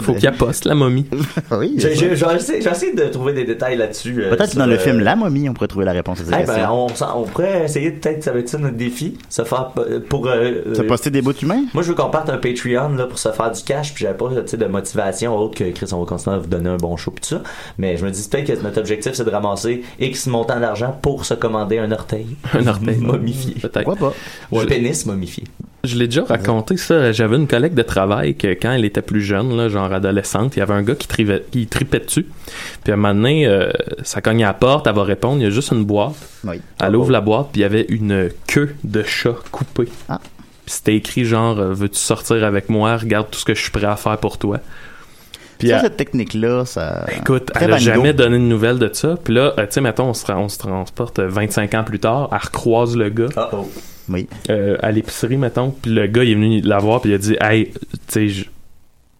[0.02, 1.06] Faut qu'il poste la momie.
[1.52, 1.76] oui.
[1.78, 4.24] Essayé de trouver des détails là-dessus.
[4.24, 6.26] euh, Peut-être que dans le euh, film La momie, on pourrait trouver la réponse à
[6.26, 6.88] cette eh ben, on,
[7.26, 10.28] pourrait essayer peut-être, ça va être ça notre défi, se faire euh, pour.
[10.28, 11.64] euh, Se poster des bouts humains?
[11.74, 14.18] Moi, je veux qu'on parte un Patreon là, pour se faire du cash, puis j'avais
[14.18, 16.78] pas tu sais, de motivation autre que Chris, on va continuer à vous donner un
[16.78, 17.42] bon show, puis tout ça.
[17.78, 21.26] Mais je me dis peut-être que notre objectif, c'est de ramasser X montant d'argent pour
[21.26, 22.28] se commander un orteil.
[22.54, 22.98] Un orteil.
[23.02, 23.56] momifié.
[23.56, 23.84] Peut-être.
[23.84, 24.16] Pourquoi pas?
[24.52, 25.44] Ou un pénis momifié.
[25.84, 27.12] Je l'ai déjà raconté ça.
[27.12, 30.60] J'avais une collègue de travail que quand elle était plus jeune, là, genre adolescente, il
[30.60, 32.26] y avait un gars qui, trivait- qui tripait dessus.
[32.84, 33.72] Puis à un moment donné, euh,
[34.04, 36.16] ça cogne à la porte, elle va répondre, il y a juste une boîte.
[36.44, 36.62] Oui.
[36.82, 39.90] Elle ouvre la boîte, puis il y avait une queue de chat coupée.
[40.10, 40.20] Ah.
[40.66, 42.96] Puis c'était écrit genre, euh, veux-tu sortir avec moi?
[42.98, 44.60] Regarde tout ce que je suis prêt à faire pour toi.
[45.60, 47.06] Puis ça, elle- cette technique-là, ça.
[47.18, 47.86] Écoute, Très elle a bango.
[47.86, 49.16] jamais donné de nouvelles de ça.
[49.24, 51.84] Puis là, euh, tu sais, mettons, on se, tra- on se transporte euh, 25 ans
[51.84, 53.28] plus tard, elle recroise le gars.
[53.38, 53.70] Uh-oh.
[54.10, 54.28] Oui.
[54.50, 55.72] Euh, à l'épicerie, mettons.
[55.72, 58.28] Puis le gars, il est venu la voir, puis il a dit Hey, tu sais,
[58.30, 58.46] je-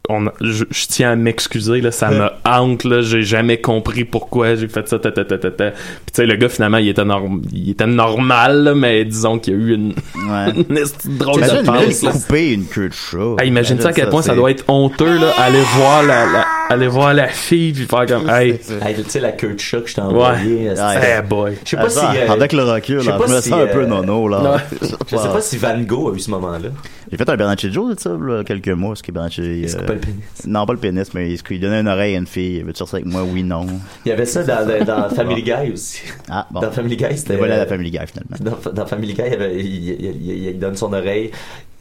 [0.10, 4.56] on je, je tiens à m'excuser, là, ça me hante, là, j'ai jamais compris pourquoi
[4.56, 5.72] j'ai fait ça, ta, ta, ta, ta, ta.
[5.72, 5.78] Puis
[6.08, 9.54] tu sais, le gars, finalement, il était, norm- il était normal, là, mais disons qu'il
[9.54, 9.94] y a eu une,
[10.70, 12.12] une esti de drôle Imagine, de imagine là.
[12.12, 13.36] couper une queue de chat.
[13.40, 16.46] Hey, imagine ça à quel point ça doit être honteux, là, aller voir la, la-
[16.74, 18.60] aller voir la fille, puis faire comme, hey.
[18.86, 20.70] Hey, tu sais, la queue de chat que je t'ai envoyée.
[20.70, 21.18] Ouais.
[21.20, 21.58] Eh boy.
[21.64, 22.18] Je sais pas Ah, si.
[22.20, 24.28] euh, avec le recul, je sais là, je me si, sens un peu euh, nono,
[24.28, 24.40] là.
[24.42, 24.58] non.
[25.10, 26.70] Je sais pas si Van Gogh a eu ce moment-là.
[27.12, 29.42] J'ai fait un Bernacchi Joe de ça, là, quelques mois, ce qui est Bernacchi.
[29.62, 30.24] Il se coupait le pénis?
[30.48, 32.62] Non, pas le pénis, mais il, se- il donnait une oreille à une fille.
[32.64, 33.24] Veux-tu sortir avec moi?
[33.24, 33.68] Oui, non.
[34.06, 36.02] Il y avait ça dans, dans- dans Family Guy aussi.
[36.30, 36.62] Ah, bon.
[36.62, 37.36] Dans Family Guy, c'était.
[37.36, 38.58] Voilà la Family Guy, finalement.
[38.66, 41.30] Dans, dans Family Guy, il, y avait- il- il- il- il donne son oreille,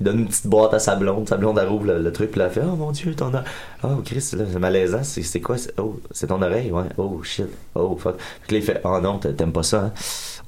[0.03, 2.33] il donne une petite boîte à sa blonde, sa blonde elle rouvre le, le truc,
[2.33, 3.45] puis elle fait Oh mon dieu, ton oreille.
[3.85, 6.85] Oh Chris, c'est malaisant, c'est c'est quoi c'est- Oh, c'est ton oreille, ouais.
[6.99, 8.17] Oh shit, oh fuck.
[8.47, 9.93] Puis là, il fait Oh non, t'a- t'aimes pas ça, hein.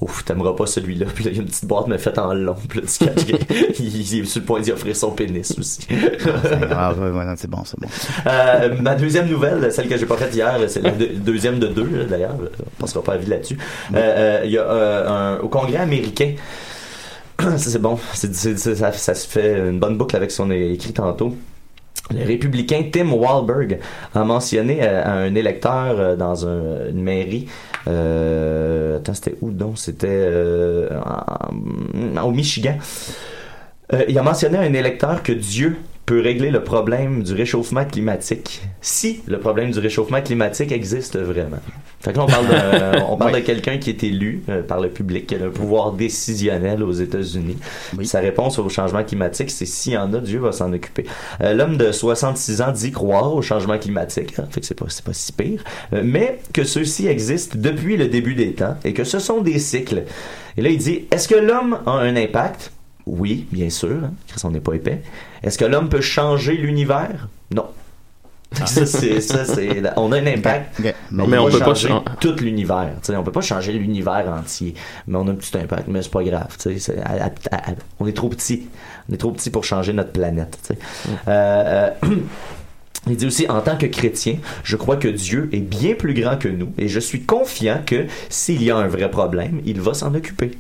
[0.01, 1.07] Ouf, t'aimeras pas celui-là.
[1.15, 2.57] Puis là, il y a une petite boîte, mais faite en long.
[2.69, 3.25] Puis là, tu catches
[3.77, 5.87] qu'il- il, il est sur le point d'y offrir son pénis aussi.
[6.73, 7.87] Ah, ouais, ouais, non, c'est bon, c'est bon.
[8.27, 11.69] Euh, ma deuxième nouvelle, celle que j'ai pas faite hier, c'est la deux- deuxième de
[11.69, 12.35] deux, d'ailleurs.
[12.79, 13.57] On passera pas à vie là-dessus.
[13.95, 16.35] Euh, euh, Il y a un, au Congrès américain.
[17.57, 17.99] C'est bon.
[18.15, 21.35] Ça, se fait une bonne boucle avec ce qu'on a écrit tantôt.
[22.11, 23.79] Le républicain Tim Walberg
[24.15, 27.47] a mentionné euh, à un électeur euh, dans un- une mairie.
[27.89, 29.79] Euh, attends, c'était où donc?
[29.79, 30.29] C'était
[32.23, 32.77] au Michigan.
[34.09, 35.77] Il a mentionné à un électeur que Dieu
[36.07, 41.61] peut régler le problème du réchauffement climatique si le problème du réchauffement climatique existe vraiment.
[42.01, 44.81] Fait que là, on parle de, on parle de quelqu'un qui est élu euh, par
[44.81, 47.57] le public, qui a un pouvoir décisionnel aux États-Unis.
[48.03, 51.07] Sa réponse au changement climatique, c'est s'il y en a, Dieu va s'en occuper.
[51.41, 54.87] Euh, L'homme de 66 ans dit croire au changement climatique, hein, fait que c'est pas,
[54.89, 58.93] c'est pas si pire, euh, mais que ceux-ci existent depuis le début des temps et
[58.93, 60.05] que ce sont des cycles.
[60.59, 62.71] Et là, il dit, est-ce que l'homme a un impact?
[63.07, 63.99] Oui, bien sûr.
[64.05, 65.03] Hein, Chris, on n'est pas épais.
[65.43, 67.29] Est-ce que l'homme peut changer l'univers?
[67.55, 67.67] Non.
[68.67, 70.95] Ça, c'est, ça, c'est, on a un impact, mais,
[71.27, 72.93] Mais on peut pas changer chan- tout l'univers.
[73.03, 74.75] Tu sais, on peut pas changer l'univers entier,
[75.09, 76.57] mais on a un petit impact, mais c'est pas grave.
[77.05, 78.69] à- à- à- on est trop petit.
[79.11, 80.57] On est trop petit pour changer notre planète.
[80.63, 80.79] sais.
[81.27, 82.09] Euh, euh,
[83.09, 86.37] Il dit aussi, en tant que chrétien, je crois que Dieu est bien plus grand
[86.39, 89.93] que nous et je suis confiant que s'il y a un vrai problème, il va
[89.95, 90.53] s'en occuper.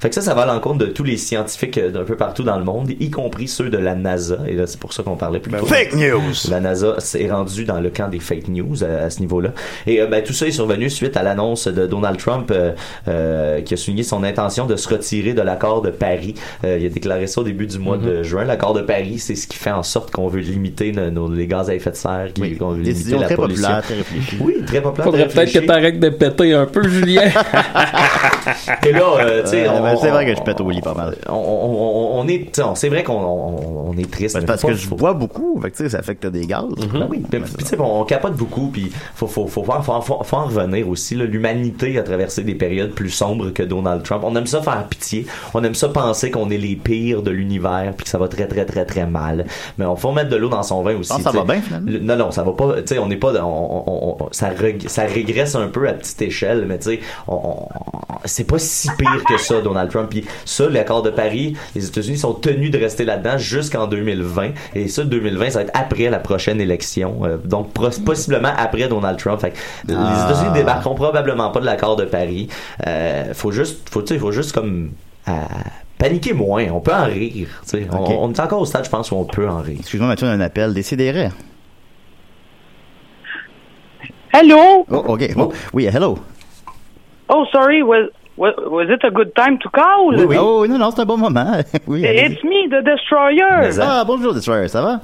[0.00, 2.42] Fait que ça, ça va à l'encontre de tous les scientifiques euh, d'un peu partout
[2.42, 4.38] dans le monde, y compris ceux de la NASA.
[4.48, 5.64] Et là, c'est pour ça qu'on parlait plus tôt.
[5.64, 6.32] fake news!
[6.50, 9.50] La NASA s'est rendue dans le camp des fake news à, à ce niveau-là.
[9.86, 12.72] Et euh, ben, tout ça est survenu suite à l'annonce de Donald Trump euh,
[13.08, 16.34] euh, qui a souligné son intention de se retirer de l'accord de Paris.
[16.64, 18.44] Euh, il a déclaré ça au début du mois de juin.
[18.44, 21.46] L'accord de Paris, c'est ce qui fait en sorte qu'on veut limiter nos, nos- les
[21.46, 23.62] gaz à effet de serre, qui- Décision la très pollution.
[23.62, 24.36] populaire, très réfléchie.
[24.40, 25.04] Oui, très populaire.
[25.04, 27.22] Faudrait peut-être que t'arrêtes de péter un peu, Julien.
[28.86, 30.80] Et là, euh, tu sais, Euh, on- ben, c'est vrai que je pète au lit
[30.80, 31.16] pas mal.
[31.28, 34.36] On, on- on- on est, tu sais, on- c'est vrai qu'on on, on est triste.
[34.38, 36.64] Ben, parce que je faut- bois beaucoup, fait que, tu sais, ça affecte des gaz.
[36.92, 40.00] Ben oui, puis, puis, tu sais, on, capote beaucoup, puis faut, faut, faut, faut, faut,
[40.00, 41.14] faut- faut en revenir aussi.
[41.14, 44.22] L'humanité a traversé des périodes plus sombres que Donald Trump.
[44.24, 47.92] On aime ça faire pitié, on aime ça penser qu'on est les pires de l'univers,
[47.96, 49.46] puis que ça va très très très très mal.
[49.78, 51.12] Mais on faut mettre de l'eau dans son vin aussi.
[51.14, 51.90] Ah, ça va bien, finalement?
[51.90, 52.74] Le- non, non, ça va pas.
[52.82, 53.32] Tu sais, on n'est pas.
[53.32, 56.90] dans- on- on- on- ça, reg- ça régresse un peu à petite échelle, mais tu
[56.90, 57.68] sais, on- on-
[58.24, 60.08] c'est pas si pire que ça, Donald Trump.
[60.10, 64.50] Puis ça, l'accord de Paris, les États-Unis sont tenus de rester là-dedans jusqu'en 2020.
[64.74, 67.20] Et ça, 2020, ça va être après la prochaine élection.
[67.24, 69.40] Euh, donc, pros- possiblement après Donald Trump.
[69.40, 69.56] Fait que
[69.88, 70.28] Les Ah.
[70.30, 72.48] États-Unis débarqueront probablement pas de l'accord de Paris.
[72.86, 74.90] Euh, faut juste, faut, tu sais, faut juste comme
[75.28, 75.32] euh,
[75.98, 76.64] paniquer moins.
[76.72, 77.48] On peut en rire.
[77.62, 77.86] tu sais.
[77.92, 78.24] On-.
[78.24, 79.76] On, est encore au stade, je pense, où on peut en rire.
[79.80, 80.74] Excuse-moi, Mathieu, on a un appel.
[80.74, 81.30] Décidérez.
[84.34, 84.84] Hello?
[84.90, 85.32] Oh, OK.
[85.36, 86.18] Oh, oui, hello.
[87.28, 87.84] Oh, sorry.
[87.84, 90.10] Was was, was it a good time to call?
[90.12, 91.62] Oh, non, non, c'est un bon moment.
[91.86, 92.02] oui.
[92.04, 93.70] It's me, the Destroyer.
[93.80, 95.02] Ah, bonjour, Destroyer, ça va?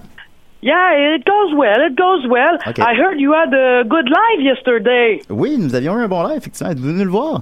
[0.63, 1.81] Yeah, it goes well.
[1.87, 2.59] It goes well.
[2.67, 2.83] Okay.
[2.83, 5.23] I heard you had a good live yesterday.
[5.31, 6.73] Oui, nous avions eu un bon live, effectivement.
[6.73, 7.41] Êtes-vous venu le voir?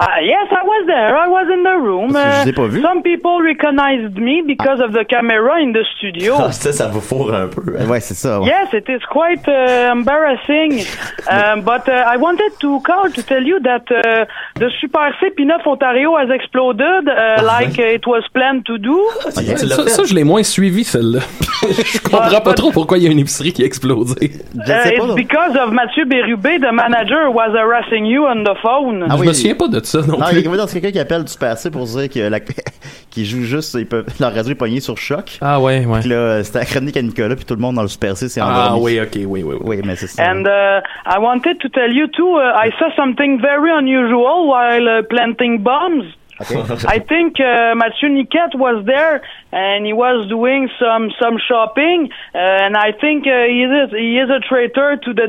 [0.00, 1.16] Uh, yes, I was there.
[1.16, 2.16] I was in the room.
[2.16, 2.82] Uh, vous ai pas vu.
[2.82, 6.34] Some people recognized me because of the camera in the studio.
[6.36, 7.62] Ah, ça, ça vous fourre un peu.
[7.78, 7.86] hein.
[7.88, 8.40] Ouais, c'est ça.
[8.40, 8.48] ouais.
[8.48, 10.84] Yes, it is quite uh, embarrassing.
[11.30, 14.26] Um, but uh, I wanted to call to tell you that uh,
[14.56, 18.98] the Super C P9 Ontario has exploded uh, like uh, it was planned to do.
[19.24, 21.20] Ouais, ça, ça, je l'ai moins suivi, celle-là.
[21.62, 24.32] je comprends pas trop pourquoi il y a une épicerie qui a explosé.
[24.56, 29.06] Uh, it's because of Mathieu Bérubé, the manager, who was harassing you on the phone.
[29.08, 30.40] je me souviens pas de ça non, Non, plus.
[30.40, 32.40] il y a c'est quelqu'un qui appelle du Super C pour dire que la,
[33.10, 35.38] qui joue juste, ils peuvent, leur radio est pognée sur choc.
[35.40, 36.00] Ah ouais, ouais.
[36.00, 38.28] Puis là, c'était la chronique à Nicolas, puis tout le monde dans le Super C
[38.28, 38.82] s'est Ah endormi.
[38.84, 39.56] oui, ok, oui, oui, oui.
[39.62, 40.22] Oui, mais c'est ça.
[40.30, 44.88] And uh, I wanted to tell you too, uh, I saw something very unusual while
[44.88, 46.04] uh, planting bombs.
[46.88, 49.22] I think uh, Mathieu Niquette was there
[49.52, 54.18] and he was doing some some shopping uh, and I think uh, he is he
[54.18, 55.28] is a traitor to the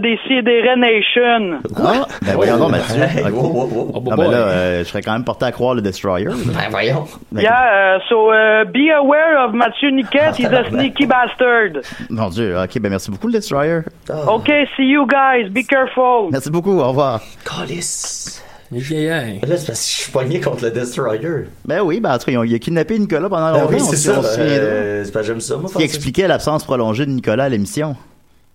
[0.75, 1.61] Nation.
[1.77, 3.03] Ah, ben voyons donc, Mathieu.
[3.25, 3.33] Ok.
[3.33, 4.11] wow.
[4.11, 6.27] Ah, ben là, euh, je serais quand même porté à croire le Destroyer.
[6.45, 7.05] Ben voyons.
[7.33, 11.81] Yeah, uh, so uh, be aware of Mathieu Niquette, he's a sneaky bastard.
[12.09, 13.81] Mon Dieu, ok, ben merci beaucoup, le Destroyer.
[14.09, 16.29] Okay, see you guys, be careful.
[16.31, 17.21] Merci beaucoup, au revoir.
[17.43, 18.41] Calice.
[18.72, 19.24] Yeah, yeah.
[19.47, 21.45] Là, c'est parce que je suis pogné contre le Destroyer.
[21.66, 23.74] Ben oui, ben en tout cas, il a kidnappé Nicolas pendant Ben longtemps.
[23.74, 24.20] oui, c'est ça.
[24.39, 27.49] euh, c'est parce que j'aime ça, moi, Ce qui expliquait l'absence prolongée de Nicolas à
[27.49, 27.95] l'émission.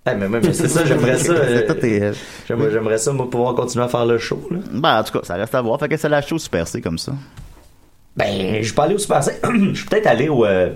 [0.06, 1.32] Ah, mais, mais, mais c'est ça, j'aimerais ça.
[1.34, 2.12] euh, euh,
[2.48, 4.58] J'aimerais, j'aimerais ça, moi, pouvoir continuer à faire le show, là.
[4.72, 5.78] Ben, en tout cas, ça reste à voir.
[5.78, 7.12] Fait que ça l'a au Super C comme ça.
[8.16, 9.32] Ben, je suis pas allé au Super C.
[9.44, 10.70] Je suis peut-être allé au, euh,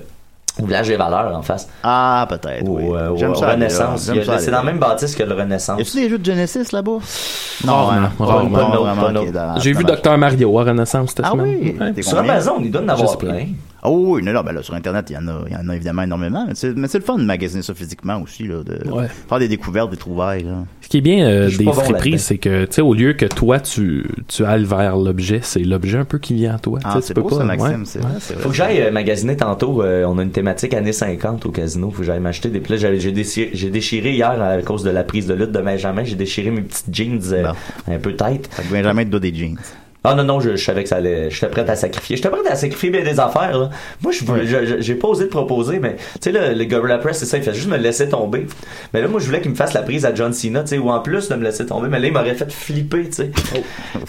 [0.63, 1.69] au village des valeurs en face.
[1.83, 2.65] Ah, peut-être.
[2.69, 2.85] Oui.
[2.93, 3.51] euh, J'aime ça.
[3.51, 4.11] Renaissance.
[4.39, 5.79] C'est dans le même bâtisse que le Renaissance.
[5.79, 6.99] Y a-tu des jeux de Genesis là-bas?
[6.99, 7.67] Hein.
[7.67, 7.91] non,
[8.21, 9.11] non.
[9.33, 11.57] dans- J'ai vu Docteur Mario à Renaissance cette Ah semaine.
[11.61, 11.77] oui?
[11.81, 11.93] Ouais.
[11.93, 12.19] T'es Sur?
[12.19, 13.27] Amazon, il doit en Je avoir sais pas.
[13.33, 13.47] plein.
[13.87, 15.69] Oh oui, non, non, ben là, sur Internet, il y en a, il y en
[15.69, 16.45] a évidemment énormément.
[16.49, 19.09] Mais c'est, mais c'est le fun de magasiner ça physiquement aussi, là, de Ouais.
[19.29, 20.65] faire des découvertes, des trouvailles, là.
[20.81, 23.13] Ce qui est bien euh, des pas bon friperies, c'est que, tu sais, au lieu
[23.13, 26.79] que toi, tu, tu ailles vers l'objet, c'est l'objet un peu qui vient à toi.
[26.85, 27.85] Ah, c'est tu beau peux ça, pas- Maxime, ouais.
[27.85, 28.43] c'est vrai, c'est vrai.
[28.43, 29.83] Faut que j'aille euh, magasiner tantôt.
[29.83, 31.91] euh, on a une thématique années 50 au casino.
[31.91, 32.61] Faut que j'aille m'acheter des.
[32.61, 35.53] Puis là, j'avais- j'ai déchiré, j'ai déchiré hier à cause de la prise de lutte
[35.53, 36.05] de Benjamin.
[36.05, 37.53] J'ai déchiré mes petites jeans euh,
[37.89, 38.49] un peu têtes.
[38.51, 39.57] Fait que Benjamin te doit des jeans.
[40.07, 41.31] Ah non, non, je, je savais que ça allait.
[41.31, 42.17] J'étais prêt à sacrifier.
[42.17, 43.71] J'étais prêt à sacrifier bien des affaires, là.
[44.03, 46.99] Moi, je, voulais- je- j'ai pas osé de proposer, mais, tu sais, le, le Gorilla
[46.99, 48.47] Press, c'est ça, il fait juste me laisser tomber.
[48.93, 50.79] Mais là, moi, je voulais qu'il me fasse la prise à John Cena, tu sais,
[50.79, 51.89] ou en plus de me laisser tomber.
[51.89, 53.31] Mais là, il m'aurait fait flipper, tu sais.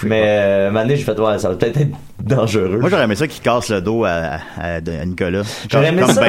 [0.04, 1.92] mais, euh, maintenant, j'ai fait, ouais, ça va peut-être être
[2.22, 2.78] dangereux.
[2.80, 5.44] Moi, j'aurais aimé ça qu'il casse le dos à, à, à Nicolas.
[5.72, 6.22] J'aurais aimé, ça,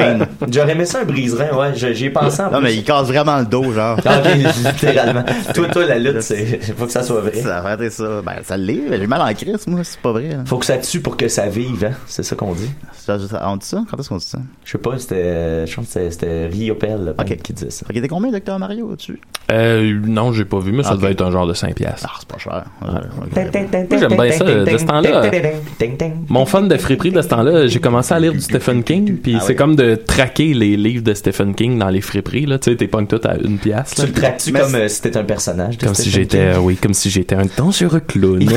[0.49, 1.73] j'aurais aimé ça un briserin, ouais.
[1.93, 2.63] J'y ai pensé en Non, plus.
[2.63, 3.99] mais il casse vraiment le dos, genre.
[4.05, 4.35] Ah, ok,
[4.73, 5.23] littéralement.
[5.53, 7.33] Toi, toi, la lutte, c'est, faut que ça soit vrai.
[7.41, 8.21] Ça va être ça.
[8.25, 8.81] Ben, ça l'est.
[8.91, 10.29] J'ai mal en crise, moi, c'est pas vrai.
[10.29, 10.43] là.
[10.45, 11.93] Faut que ça tue pour que ça vive, hein.
[12.05, 12.69] C'est ça qu'on dit.
[12.93, 13.83] Ça- ça- on dit ça?
[13.89, 14.39] Quand est-ce qu'on dit ça?
[14.65, 17.85] Je sais pas, c'était, je pense que c'était- Riopel, peintre, qui disait ça.
[17.87, 19.19] Qu'il était combien, Docteur Mario, dessus?
[19.51, 20.97] Euh, non, j'ai pas vu, mais ça Ok.
[21.01, 22.05] devait être un genre de 5 piastres.
[22.09, 22.65] Ah, c'est pas cher.
[22.81, 23.01] Moi,
[23.99, 25.21] j'aime bien ça, de ce temps-là.
[26.27, 29.35] Mon fun de friperie de ce temps-là, j'ai commencé à lire du Stephen King, puis
[29.37, 29.55] Ah c'est oui.
[29.55, 32.59] comme de traquer les livres de Stephen King dans les friperies, là.
[32.59, 33.93] Tu sais, t'es pognes tout à une pièce.
[33.95, 36.47] Tu le traques-tu comme euh, si t'étais un personnage de Comme si Stephen j'étais, King?
[36.47, 38.39] euh, oui, comme si j'étais un dangereux clown.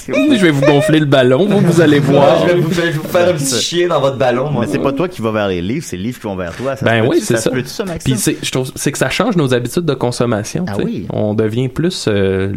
[0.06, 2.42] Je vais vous gonfler le ballon, vous, vous allez voir.
[2.42, 4.64] Ouais, je, vais vous, je vais vous faire un petit chien dans votre ballon, moi.
[4.64, 6.54] Mais c'est pas toi qui vas vers les livres, c'est les livres qui vont vers
[6.54, 6.76] toi.
[6.76, 7.50] Ça Ben oui, c'est ça.
[7.50, 10.64] Puis c'est, je trouve, c'est que ça change nos habitudes de consommation.
[10.68, 11.06] Ah oui.
[11.10, 12.52] On devient plus euh,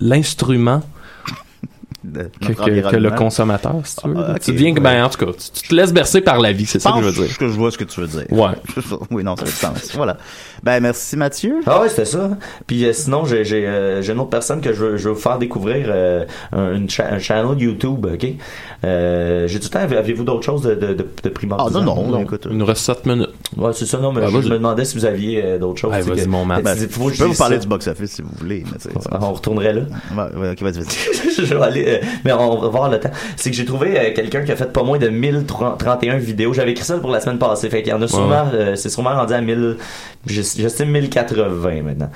[0.00, 0.82] l'instrument
[2.02, 4.14] De que, notre que- que le consommateur, si tu veux.
[4.18, 4.84] Ah, tu deviens que, ouais.
[4.84, 6.98] ben, en tout cas, tu, tu te laisses bercer par la vie, c'est ça que
[7.00, 7.38] je veux dire.
[7.38, 8.26] Que je vois ce que tu veux dire.
[8.30, 8.50] Ouais.
[9.10, 9.92] oui, non, ça fait du sens.
[9.94, 10.18] Voilà.
[10.64, 11.60] Ben, merci Mathieu.
[11.66, 12.30] Ah ouais, c'était ça.
[12.66, 15.14] Puis euh, sinon, j'ai j'ai euh, j'ai une autre personne que je veux, je veux
[15.14, 18.26] vous faire découvrir euh, un, une cha- un channel YouTube, ok?
[18.84, 19.80] Euh, j'ai du temps.
[19.80, 21.82] Avez- Avez-vous d'autres choses de de de, de primordial?
[21.82, 22.46] Ah, non, non, écoute.
[22.50, 23.28] Il nous reste 7 minutes.
[23.56, 23.98] Ouais, c'est ça.
[23.98, 25.90] Non, mais Ah, je, me demandais si vous aviez euh, d'autres choses.
[25.92, 26.46] Vas-y, que- mon.
[26.46, 27.62] Ben, je peux vous parler ça.
[27.62, 28.64] du box-office si vous voulez.
[28.70, 28.78] Mais
[29.12, 29.82] Ah, On retournerait là.
[30.16, 31.34] Ouais, ouais, ok, vas-y, vas-y.
[31.46, 33.10] je vais aller, euh, mais on va voir le temps.
[33.36, 36.52] C'est que j'ai trouvé euh, quelqu'un qui a fait pas moins de 1031 vidéos.
[36.52, 37.68] J'avais écrit ça pour la semaine passée.
[37.68, 39.76] Fait qu'il y en a sûrement, euh, c'est sûrement rendu à 1000,
[40.26, 42.10] j'est- j'estime 1080 maintenant.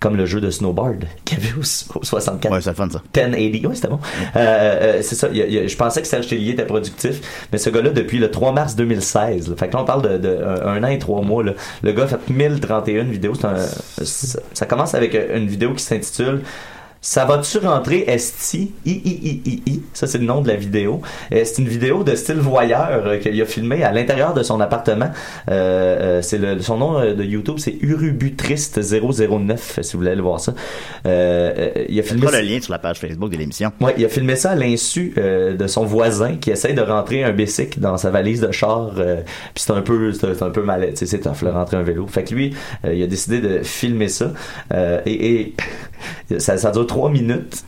[0.00, 1.62] Comme le jeu de snowboard qu'il y avait au,
[1.98, 2.52] au 64.
[2.52, 3.02] Ouais, c'est le fun, ça.
[3.16, 3.98] 1080, ouais, c'était bon.
[4.36, 5.26] Euh, euh, c'est ça.
[5.32, 7.68] il y a- il y a- je pensais que Serge Tellier était productif, mais ce
[7.68, 10.68] gars-là, depuis le 3 mars 2016, là, fait que là, on parle de, de un,
[10.68, 13.34] un an et trois mois, là, le gars a fait 1031 vidéos.
[13.34, 13.56] C'est un-
[14.04, 16.42] ça, ça commence avec une vidéo qui s'intitule
[17.00, 18.72] Ça va-tu rentrer esti?
[18.84, 21.00] I i i i i ça c'est le nom de la vidéo
[21.32, 24.60] Euh, c'est une vidéo de style voyeur euh, qu'il a filmé à l'intérieur de son
[24.60, 25.10] appartement
[25.48, 30.20] Euh, euh, c'est le son nom de YouTube c'est Urubutriste 009 si vous voulez aller
[30.20, 30.54] voir ça
[31.06, 33.72] Euh, il a filmé mettra le lien sur la page Facebook de l'émission.
[33.80, 37.22] Ouais, il a filmé ça à l'insu euh, de son voisin qui essaye de rentrer
[37.24, 38.90] un bicycle dans sa valise de char.
[38.94, 41.82] Puis c'est un peu, c'est un peu mal, tu sais, c'est tough, là, rentrer un
[41.82, 42.06] vélo.
[42.08, 42.54] Fait que lui,
[42.90, 44.32] il a décidé de filmer ça
[44.74, 45.54] euh, et,
[46.30, 47.62] et ça, ça dure trois minutes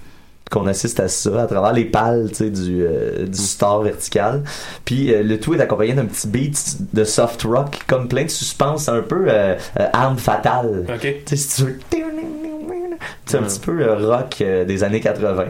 [0.51, 4.43] qu'on assiste à ça à travers les pales tu sais, du, euh, du star vertical
[4.85, 8.31] puis euh, le tout est accompagné d'un petit beat de soft rock comme plein de
[8.31, 11.01] suspense un peu euh, euh, arme fatale Ok.
[11.25, 11.79] tu sais si tu veux
[13.27, 15.45] c'est un petit peu euh, rock euh, des années 80.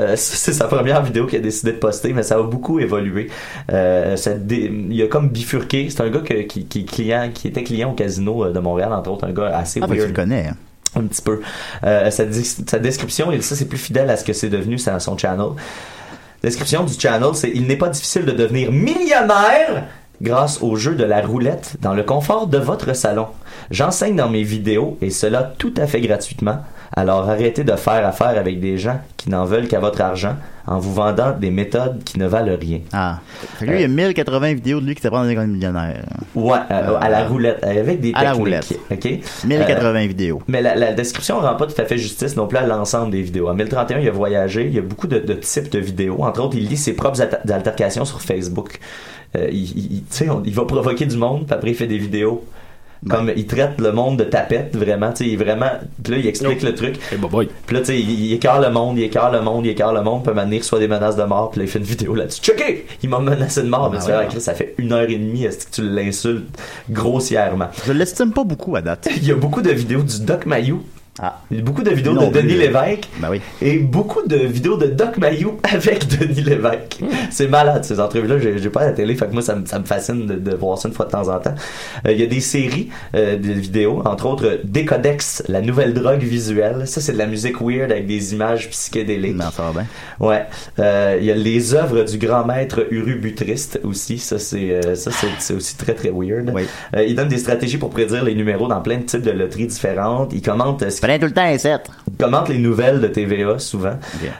[0.00, 3.28] Euh, c'est sa première vidéo qu'il a décidé de poster, mais ça a beaucoup évolué.
[3.72, 5.88] Euh, ça dé- il a comme bifurqué.
[5.88, 9.24] C'est un gars que- qui, client, qui était client au casino de Montréal, entre autres,
[9.26, 10.10] un gars assez Ah, ben, tu weird.
[10.10, 10.46] le connais.
[10.48, 10.56] hein.
[10.94, 11.40] Un petit peu.
[11.84, 15.00] Euh, sa, sa description, et ça c'est plus fidèle à ce que c'est devenu à
[15.00, 15.48] son channel.
[16.42, 19.84] Description du channel, c'est Il n'est pas difficile de devenir millionnaire
[20.22, 23.26] grâce au jeu de la roulette dans le confort de votre salon.
[23.70, 26.58] J'enseigne dans mes vidéos et cela tout à fait gratuitement.
[26.94, 30.36] Alors arrêtez de faire affaire avec des gens qui n'en veulent qu'à votre argent
[30.68, 32.80] en vous vendant des méthodes qui ne valent rien.
[32.92, 33.18] Ah.
[33.60, 36.02] Lui, il y a 1080 vidéos de lui qui s'apprend dans un millionnaire.
[36.34, 38.38] Ouais, euh, à la roulette, avec des À la techniques.
[38.38, 38.78] roulette.
[38.90, 39.04] OK?
[39.44, 40.42] 1080 Euh, vidéos.
[40.48, 43.22] Mais la, la description rend pas tout à fait justice non plus à l'ensemble des
[43.22, 43.48] vidéos.
[43.48, 46.16] En 1031, il a voyagé, il y a beaucoup de, de types de vidéos.
[46.24, 48.80] Entre autres, il lit ses propres alter- altercations sur Facebook.
[49.34, 52.44] Euh, il, il- on- va provoquer du monde, puis après il fait des vidéos.
[53.10, 55.70] Comme il traite le monde de tapette, vraiment, tu sais, vraiment.
[56.02, 56.96] Puis là, il explique le truc.
[57.66, 59.94] Puis là, tu sais, il, il écarte le monde, il écarte le monde, il écarte
[59.94, 62.14] le monde, donné, il reçoit des menaces de mort, puis là, il fait une vidéo
[62.14, 62.40] là-dessus.
[62.40, 62.86] Checké!
[63.02, 64.26] Il m'a menacé de mort, mais tu vois, ouais.
[64.28, 66.58] Chris, ça fait une heure et demie, est-ce que tu l'insultes
[66.90, 67.68] grossièrement?
[67.84, 69.08] Je l'estime pas beaucoup à date.
[69.16, 70.82] Il y a beaucoup de vidéos du Doc Mayou.
[71.50, 72.58] Il y a beaucoup de vidéos Non de Denis plus.
[72.58, 73.08] Lévesque.
[73.20, 73.40] Ben oui.
[73.62, 77.00] Et beaucoup de vidéos de Doc Mayou avec Denis Lévesque.
[77.30, 78.36] C'est malade, ces entrevues-là.
[78.38, 80.54] J'ai pas à la télé, fait que moi, ça, me- ça me fascine de, de
[80.54, 81.54] voir ça une fois de temps en temps.
[82.06, 85.94] Euh, Il y a des séries euh, de vidéos, entre autres euh, Décodex, la nouvelle
[85.94, 86.86] drogue visuelle.
[86.86, 89.36] Ça, c'est de la musique weird avec des images psychédéliques.
[89.36, 89.86] Non, ça va bien.
[90.20, 90.44] Ouais.
[90.78, 94.18] Euh, Il y a les œuvres du grand maître Urubutriste aussi.
[94.18, 96.52] Ça, c'est euh, ça c'est aussi très, très weird.
[96.94, 99.66] Euh, il donne des stratégies pour prédire les numéros dans plein de types de loteries
[99.68, 100.32] différentes.
[100.34, 100.82] Il commente...
[100.82, 101.82] euh, ce Prenez tout le temps un 7.
[102.08, 103.94] il commente les nouvelles de TVA souvent.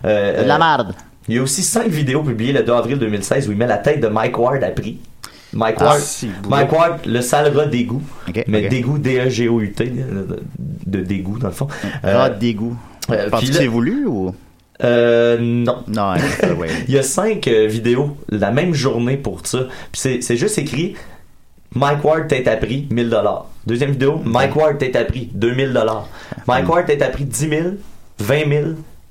[0.05, 0.95] Euh, De la euh, marde.
[1.29, 3.79] Il y a aussi cinq vidéos publiées le 2 avril 2016 où il met la
[3.79, 4.99] tête de Mike Ward à prix.
[5.53, 6.01] Mike Ah, Ward,
[6.49, 8.03] Mike Ward, le sale rat d'égout.
[8.49, 8.69] mais ok.
[8.69, 10.41] d'égout, D-E-G-O-U-T, de,
[10.87, 11.69] de dégoût dans le fond.
[12.03, 12.77] Rat d'égout.
[13.11, 14.35] euh, Penses-tu puis que c'est voulu ou?
[14.83, 15.85] Euh, non.
[15.87, 16.17] Non, hein,
[16.59, 16.69] ouais.
[16.89, 19.61] Il y a cinq euh, vidéos la même journée pour ça.
[19.93, 20.97] Puis c'est, c'est juste écrit
[21.77, 23.47] Mike Ward tête à prix 1000 dollars.
[23.67, 26.09] Deuxième vidéo Mike Ward tête à prix 2000 dollars.
[26.47, 27.63] Mike Ward tête à prix 10 000,
[28.21, 28.65] 20 000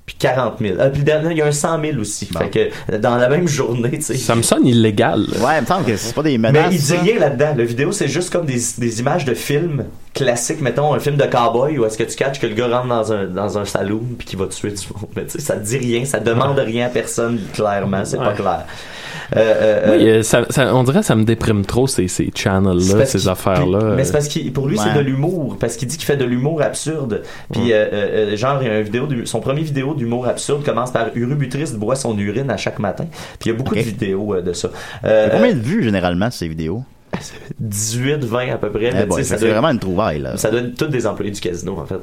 [0.05, 0.75] puis 40 000.
[0.79, 2.27] Ah, puis le dernier, il y a un 100 000 aussi.
[2.27, 4.15] Fait que euh, dans la même journée, tu sais.
[4.17, 5.21] Ça me sonne illégal.
[5.39, 6.73] Ouais, il me semble que c'est pas des Mais menaces.
[6.73, 7.55] il dit rien là-dedans.
[7.57, 10.61] Le vidéo, c'est juste comme des, des images de films classiques.
[10.61, 13.11] Mettons un film de cowboy où est-ce que tu catches que le gars rentre dans
[13.13, 15.09] un, dans un saloon puis qu'il va tuer du monde.
[15.15, 18.05] Mais tu sais, ça dit rien, ça demande rien à personne, clairement.
[18.05, 18.35] C'est pas Ouais.
[18.35, 18.65] clair.
[19.35, 22.31] Euh, euh, Oui, euh, ça, ça- on dirait que ça me déprime trop ces, ces
[22.35, 23.93] channels-là, ces affaires-là.
[23.95, 26.25] Mais c'est parce qu'il pour lui c'est de l'humour parce qu'il dit qu'il fait de
[26.25, 27.23] l'humour absurde.
[27.51, 27.73] Puis Ouais.
[27.73, 30.63] euh, euh, euh, genre il y a une vidéo de- son premier vidéo d'humour absurde
[30.63, 33.05] commence par Urubutriste boit son urine à chaque matin.
[33.39, 34.69] Puis il y a beaucoup de vidéos euh, de ça.
[35.05, 36.83] Euh, Combien de vues généralement ces vidéos?
[37.59, 38.89] 18 20 à peu près.
[38.93, 40.37] Eh que c'est vraiment une trouvaille là.
[40.37, 41.95] Ça doit être tous des employés du casino, en fait.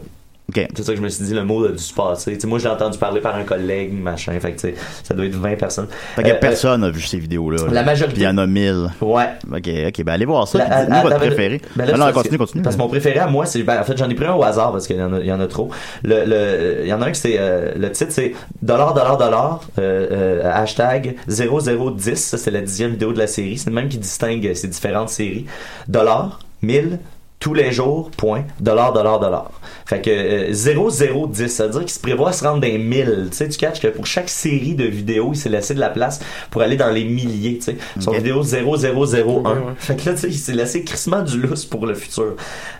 [0.74, 2.38] C'est ça que je me suis dit, le mot a dû se passer.
[2.44, 4.38] Moi, je l'ai entendu parler par un collègue, machin.
[4.40, 5.86] Fait que, ça doit être 20 personnes.
[6.16, 7.62] Fait que Euh, personne n'a vu ces vidéos-là.
[7.70, 8.14] la majorité.
[8.14, 8.88] Puis il y en a 1000.
[9.00, 9.28] Ouais.
[9.50, 10.58] Ok, ok, ben allez voir ça.
[10.58, 11.60] Dites-nous à- votre à- préféré.
[11.76, 12.62] Ben là, Ah non, continue, continue.
[12.62, 13.62] Parce que mon préféré à moi, c'est.
[13.62, 15.40] ben, en fait, j'en ai pris un au hasard parce qu'il y a, y en
[15.40, 15.70] a trop.
[16.02, 17.36] Le, le, il y en a un qui c'est.
[17.38, 20.06] euh, le titre, c'est dollar, dollar, dollar, euh,
[20.42, 22.14] euh, hashtag 0010.
[22.16, 23.58] Ça, c'est la dixième vidéo de la série.
[23.58, 25.46] C'est le même qui distingue ces différentes séries.
[25.88, 26.98] Dollar, 1000,
[27.42, 29.50] tous les jours, point, dollar, dollar, dollar.
[29.84, 33.30] Fait que euh, 0010, ça veut dire qu'il se prévoit à se rendre des 1000.
[33.30, 35.90] Tu sais, tu catches que pour chaque série de vidéos, il s'est laissé de la
[35.90, 36.20] place
[36.52, 37.76] pour aller dans les milliers, tu sais.
[37.98, 38.62] Son vidéo 0001.
[38.62, 39.58] Ouais, ouais.
[39.76, 42.36] Fait que là, tu sais, il s'est laissé crissement du lousse pour le futur.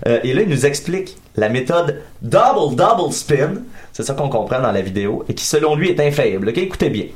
[0.06, 3.54] Euh, et là, il nous explique la méthode double double spin.
[3.92, 6.50] C'est ça qu'on comprend dans la vidéo et qui, selon lui, est infaillible.
[6.50, 7.06] Ok, écoutez bien.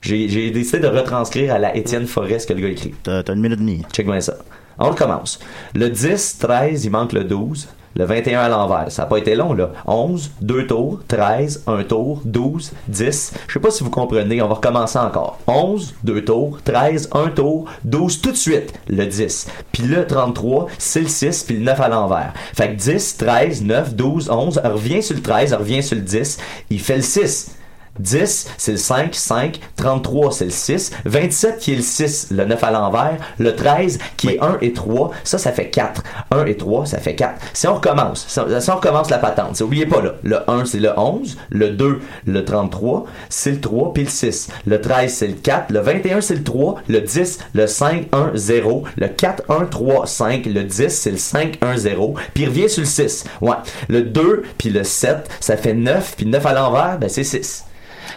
[0.00, 2.94] J'ai décidé de retranscrire à la Étienne Forest que le gars écrit.
[3.02, 3.82] T'as t'as une minute et demie.
[3.92, 4.38] Check bien ça.
[4.80, 5.38] On recommence.
[5.74, 7.68] Le 10, 13, il manque le 12.
[7.96, 8.90] le 21 à l'envers.
[8.90, 9.70] Ça n'a pas été long, là.
[9.86, 13.32] 11, 2 tours, 13, 1 tour, 12, 10.
[13.46, 15.38] Je sais pas si vous comprenez, on va recommencer encore.
[15.46, 19.48] 11, 2 tours, 13, 1 tour, 12, tout de suite, le 10.
[19.72, 22.32] Puis le 33, c'est le 6, puis le 9 à l'envers.
[22.54, 26.38] Fait que 10, 13, 9, 12, 11, revient sur le 13, revient sur le 10,
[26.70, 27.56] il fait le 6.
[28.00, 32.44] 10, c'est le 5, 5, 33, c'est le 6, 27 qui est le 6, le
[32.44, 36.02] 9 à l'envers, le 13 qui est 1 et 3, ça, ça fait 4.
[36.30, 37.34] 1 et 3, ça fait 4.
[37.52, 40.78] Si on recommence, si on, recommence la patente, c'est- oubliez pas là, le 1 c'est
[40.80, 44.48] le 11, le 2 le 33, c'est le 3 puis le 6.
[44.66, 48.30] Le 13 c'est le 4, le 21 c'est le 3, le 10 le 5 1
[48.34, 52.48] 0, le 4 1 3 5, le 10 c'est le 5 1 0, puis il
[52.48, 53.24] revient sur le 6.
[53.40, 53.56] Ouais,
[53.88, 57.64] le 2 puis le 7, ça fait 9 puis 9 à l'envers, ben c'est 6.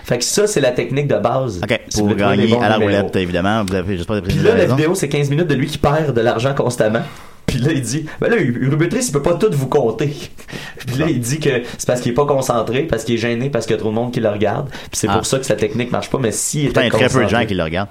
[0.03, 1.61] Fait que ça, c'est la technique de base.
[1.63, 2.99] OK, Si pour gagner à la numéros.
[3.01, 3.63] roulette, évidemment.
[3.67, 6.21] Vous avez, avez Puis là, la vidéo, c'est 15 minutes de lui qui perd de
[6.21, 7.01] l'argent constamment.
[7.45, 10.07] Puis là, il dit, ben là, Rubetrice, il peut pas tout vous compter.
[10.87, 13.49] Puis là, il dit que c'est parce qu'il est pas concentré, parce qu'il est gêné,
[13.49, 14.69] parce qu'il y a trop de monde qui le regarde.
[14.69, 15.13] Puis c'est Ah.
[15.17, 16.17] pour ça que sa technique marche pas.
[16.19, 17.89] Mais s'il Pourtant, il y était a très peu de gens qui le regardent.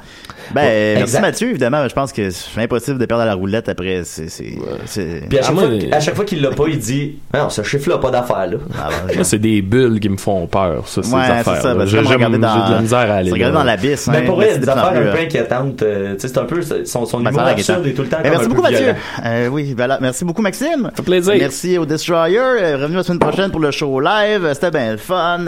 [0.54, 1.20] Ben, Ouais, merci exact.
[1.22, 1.88] Mathieu, évidemment.
[1.88, 4.02] Je pense que c'est impossible de perdre à la roulette après.
[4.04, 6.50] C'est, c'est, c'est- Puis à chaque, Ah, fois, moi, qu'- à chaque fois qu'il l'a
[6.50, 8.56] pas, il dit, non, ce chiffre-là pas d'affaire, là.
[9.14, 11.76] Moi, c'est des bulles qui me font peur, ça, ces Ouais, c'est affaires.
[11.76, 14.08] ben, J'ai comme regarder dans- j'ai de la misère à aller c'est regarder dans l'abysse,
[14.08, 15.82] Mais hein, pour vrai, des affaires un peu euh, inquiétantes.
[15.82, 18.48] euh, tu sais, c'est un peu, son, humour absurde et tout le temps Ben, merci
[18.48, 18.94] beaucoup, Mathieu.
[19.24, 19.98] Euh, oui, voilà.
[20.00, 20.84] Merci beaucoup, Maxime.
[20.90, 21.34] Ça fait plaisir.
[21.38, 22.38] Merci au Destroyer.
[22.38, 24.48] Euh, Revenez la semaine prochaine pour le show live.
[24.54, 25.40] C'était bien le fun.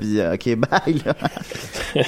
[0.00, 1.02] Puis, OK, bye.
[1.04, 1.14] là.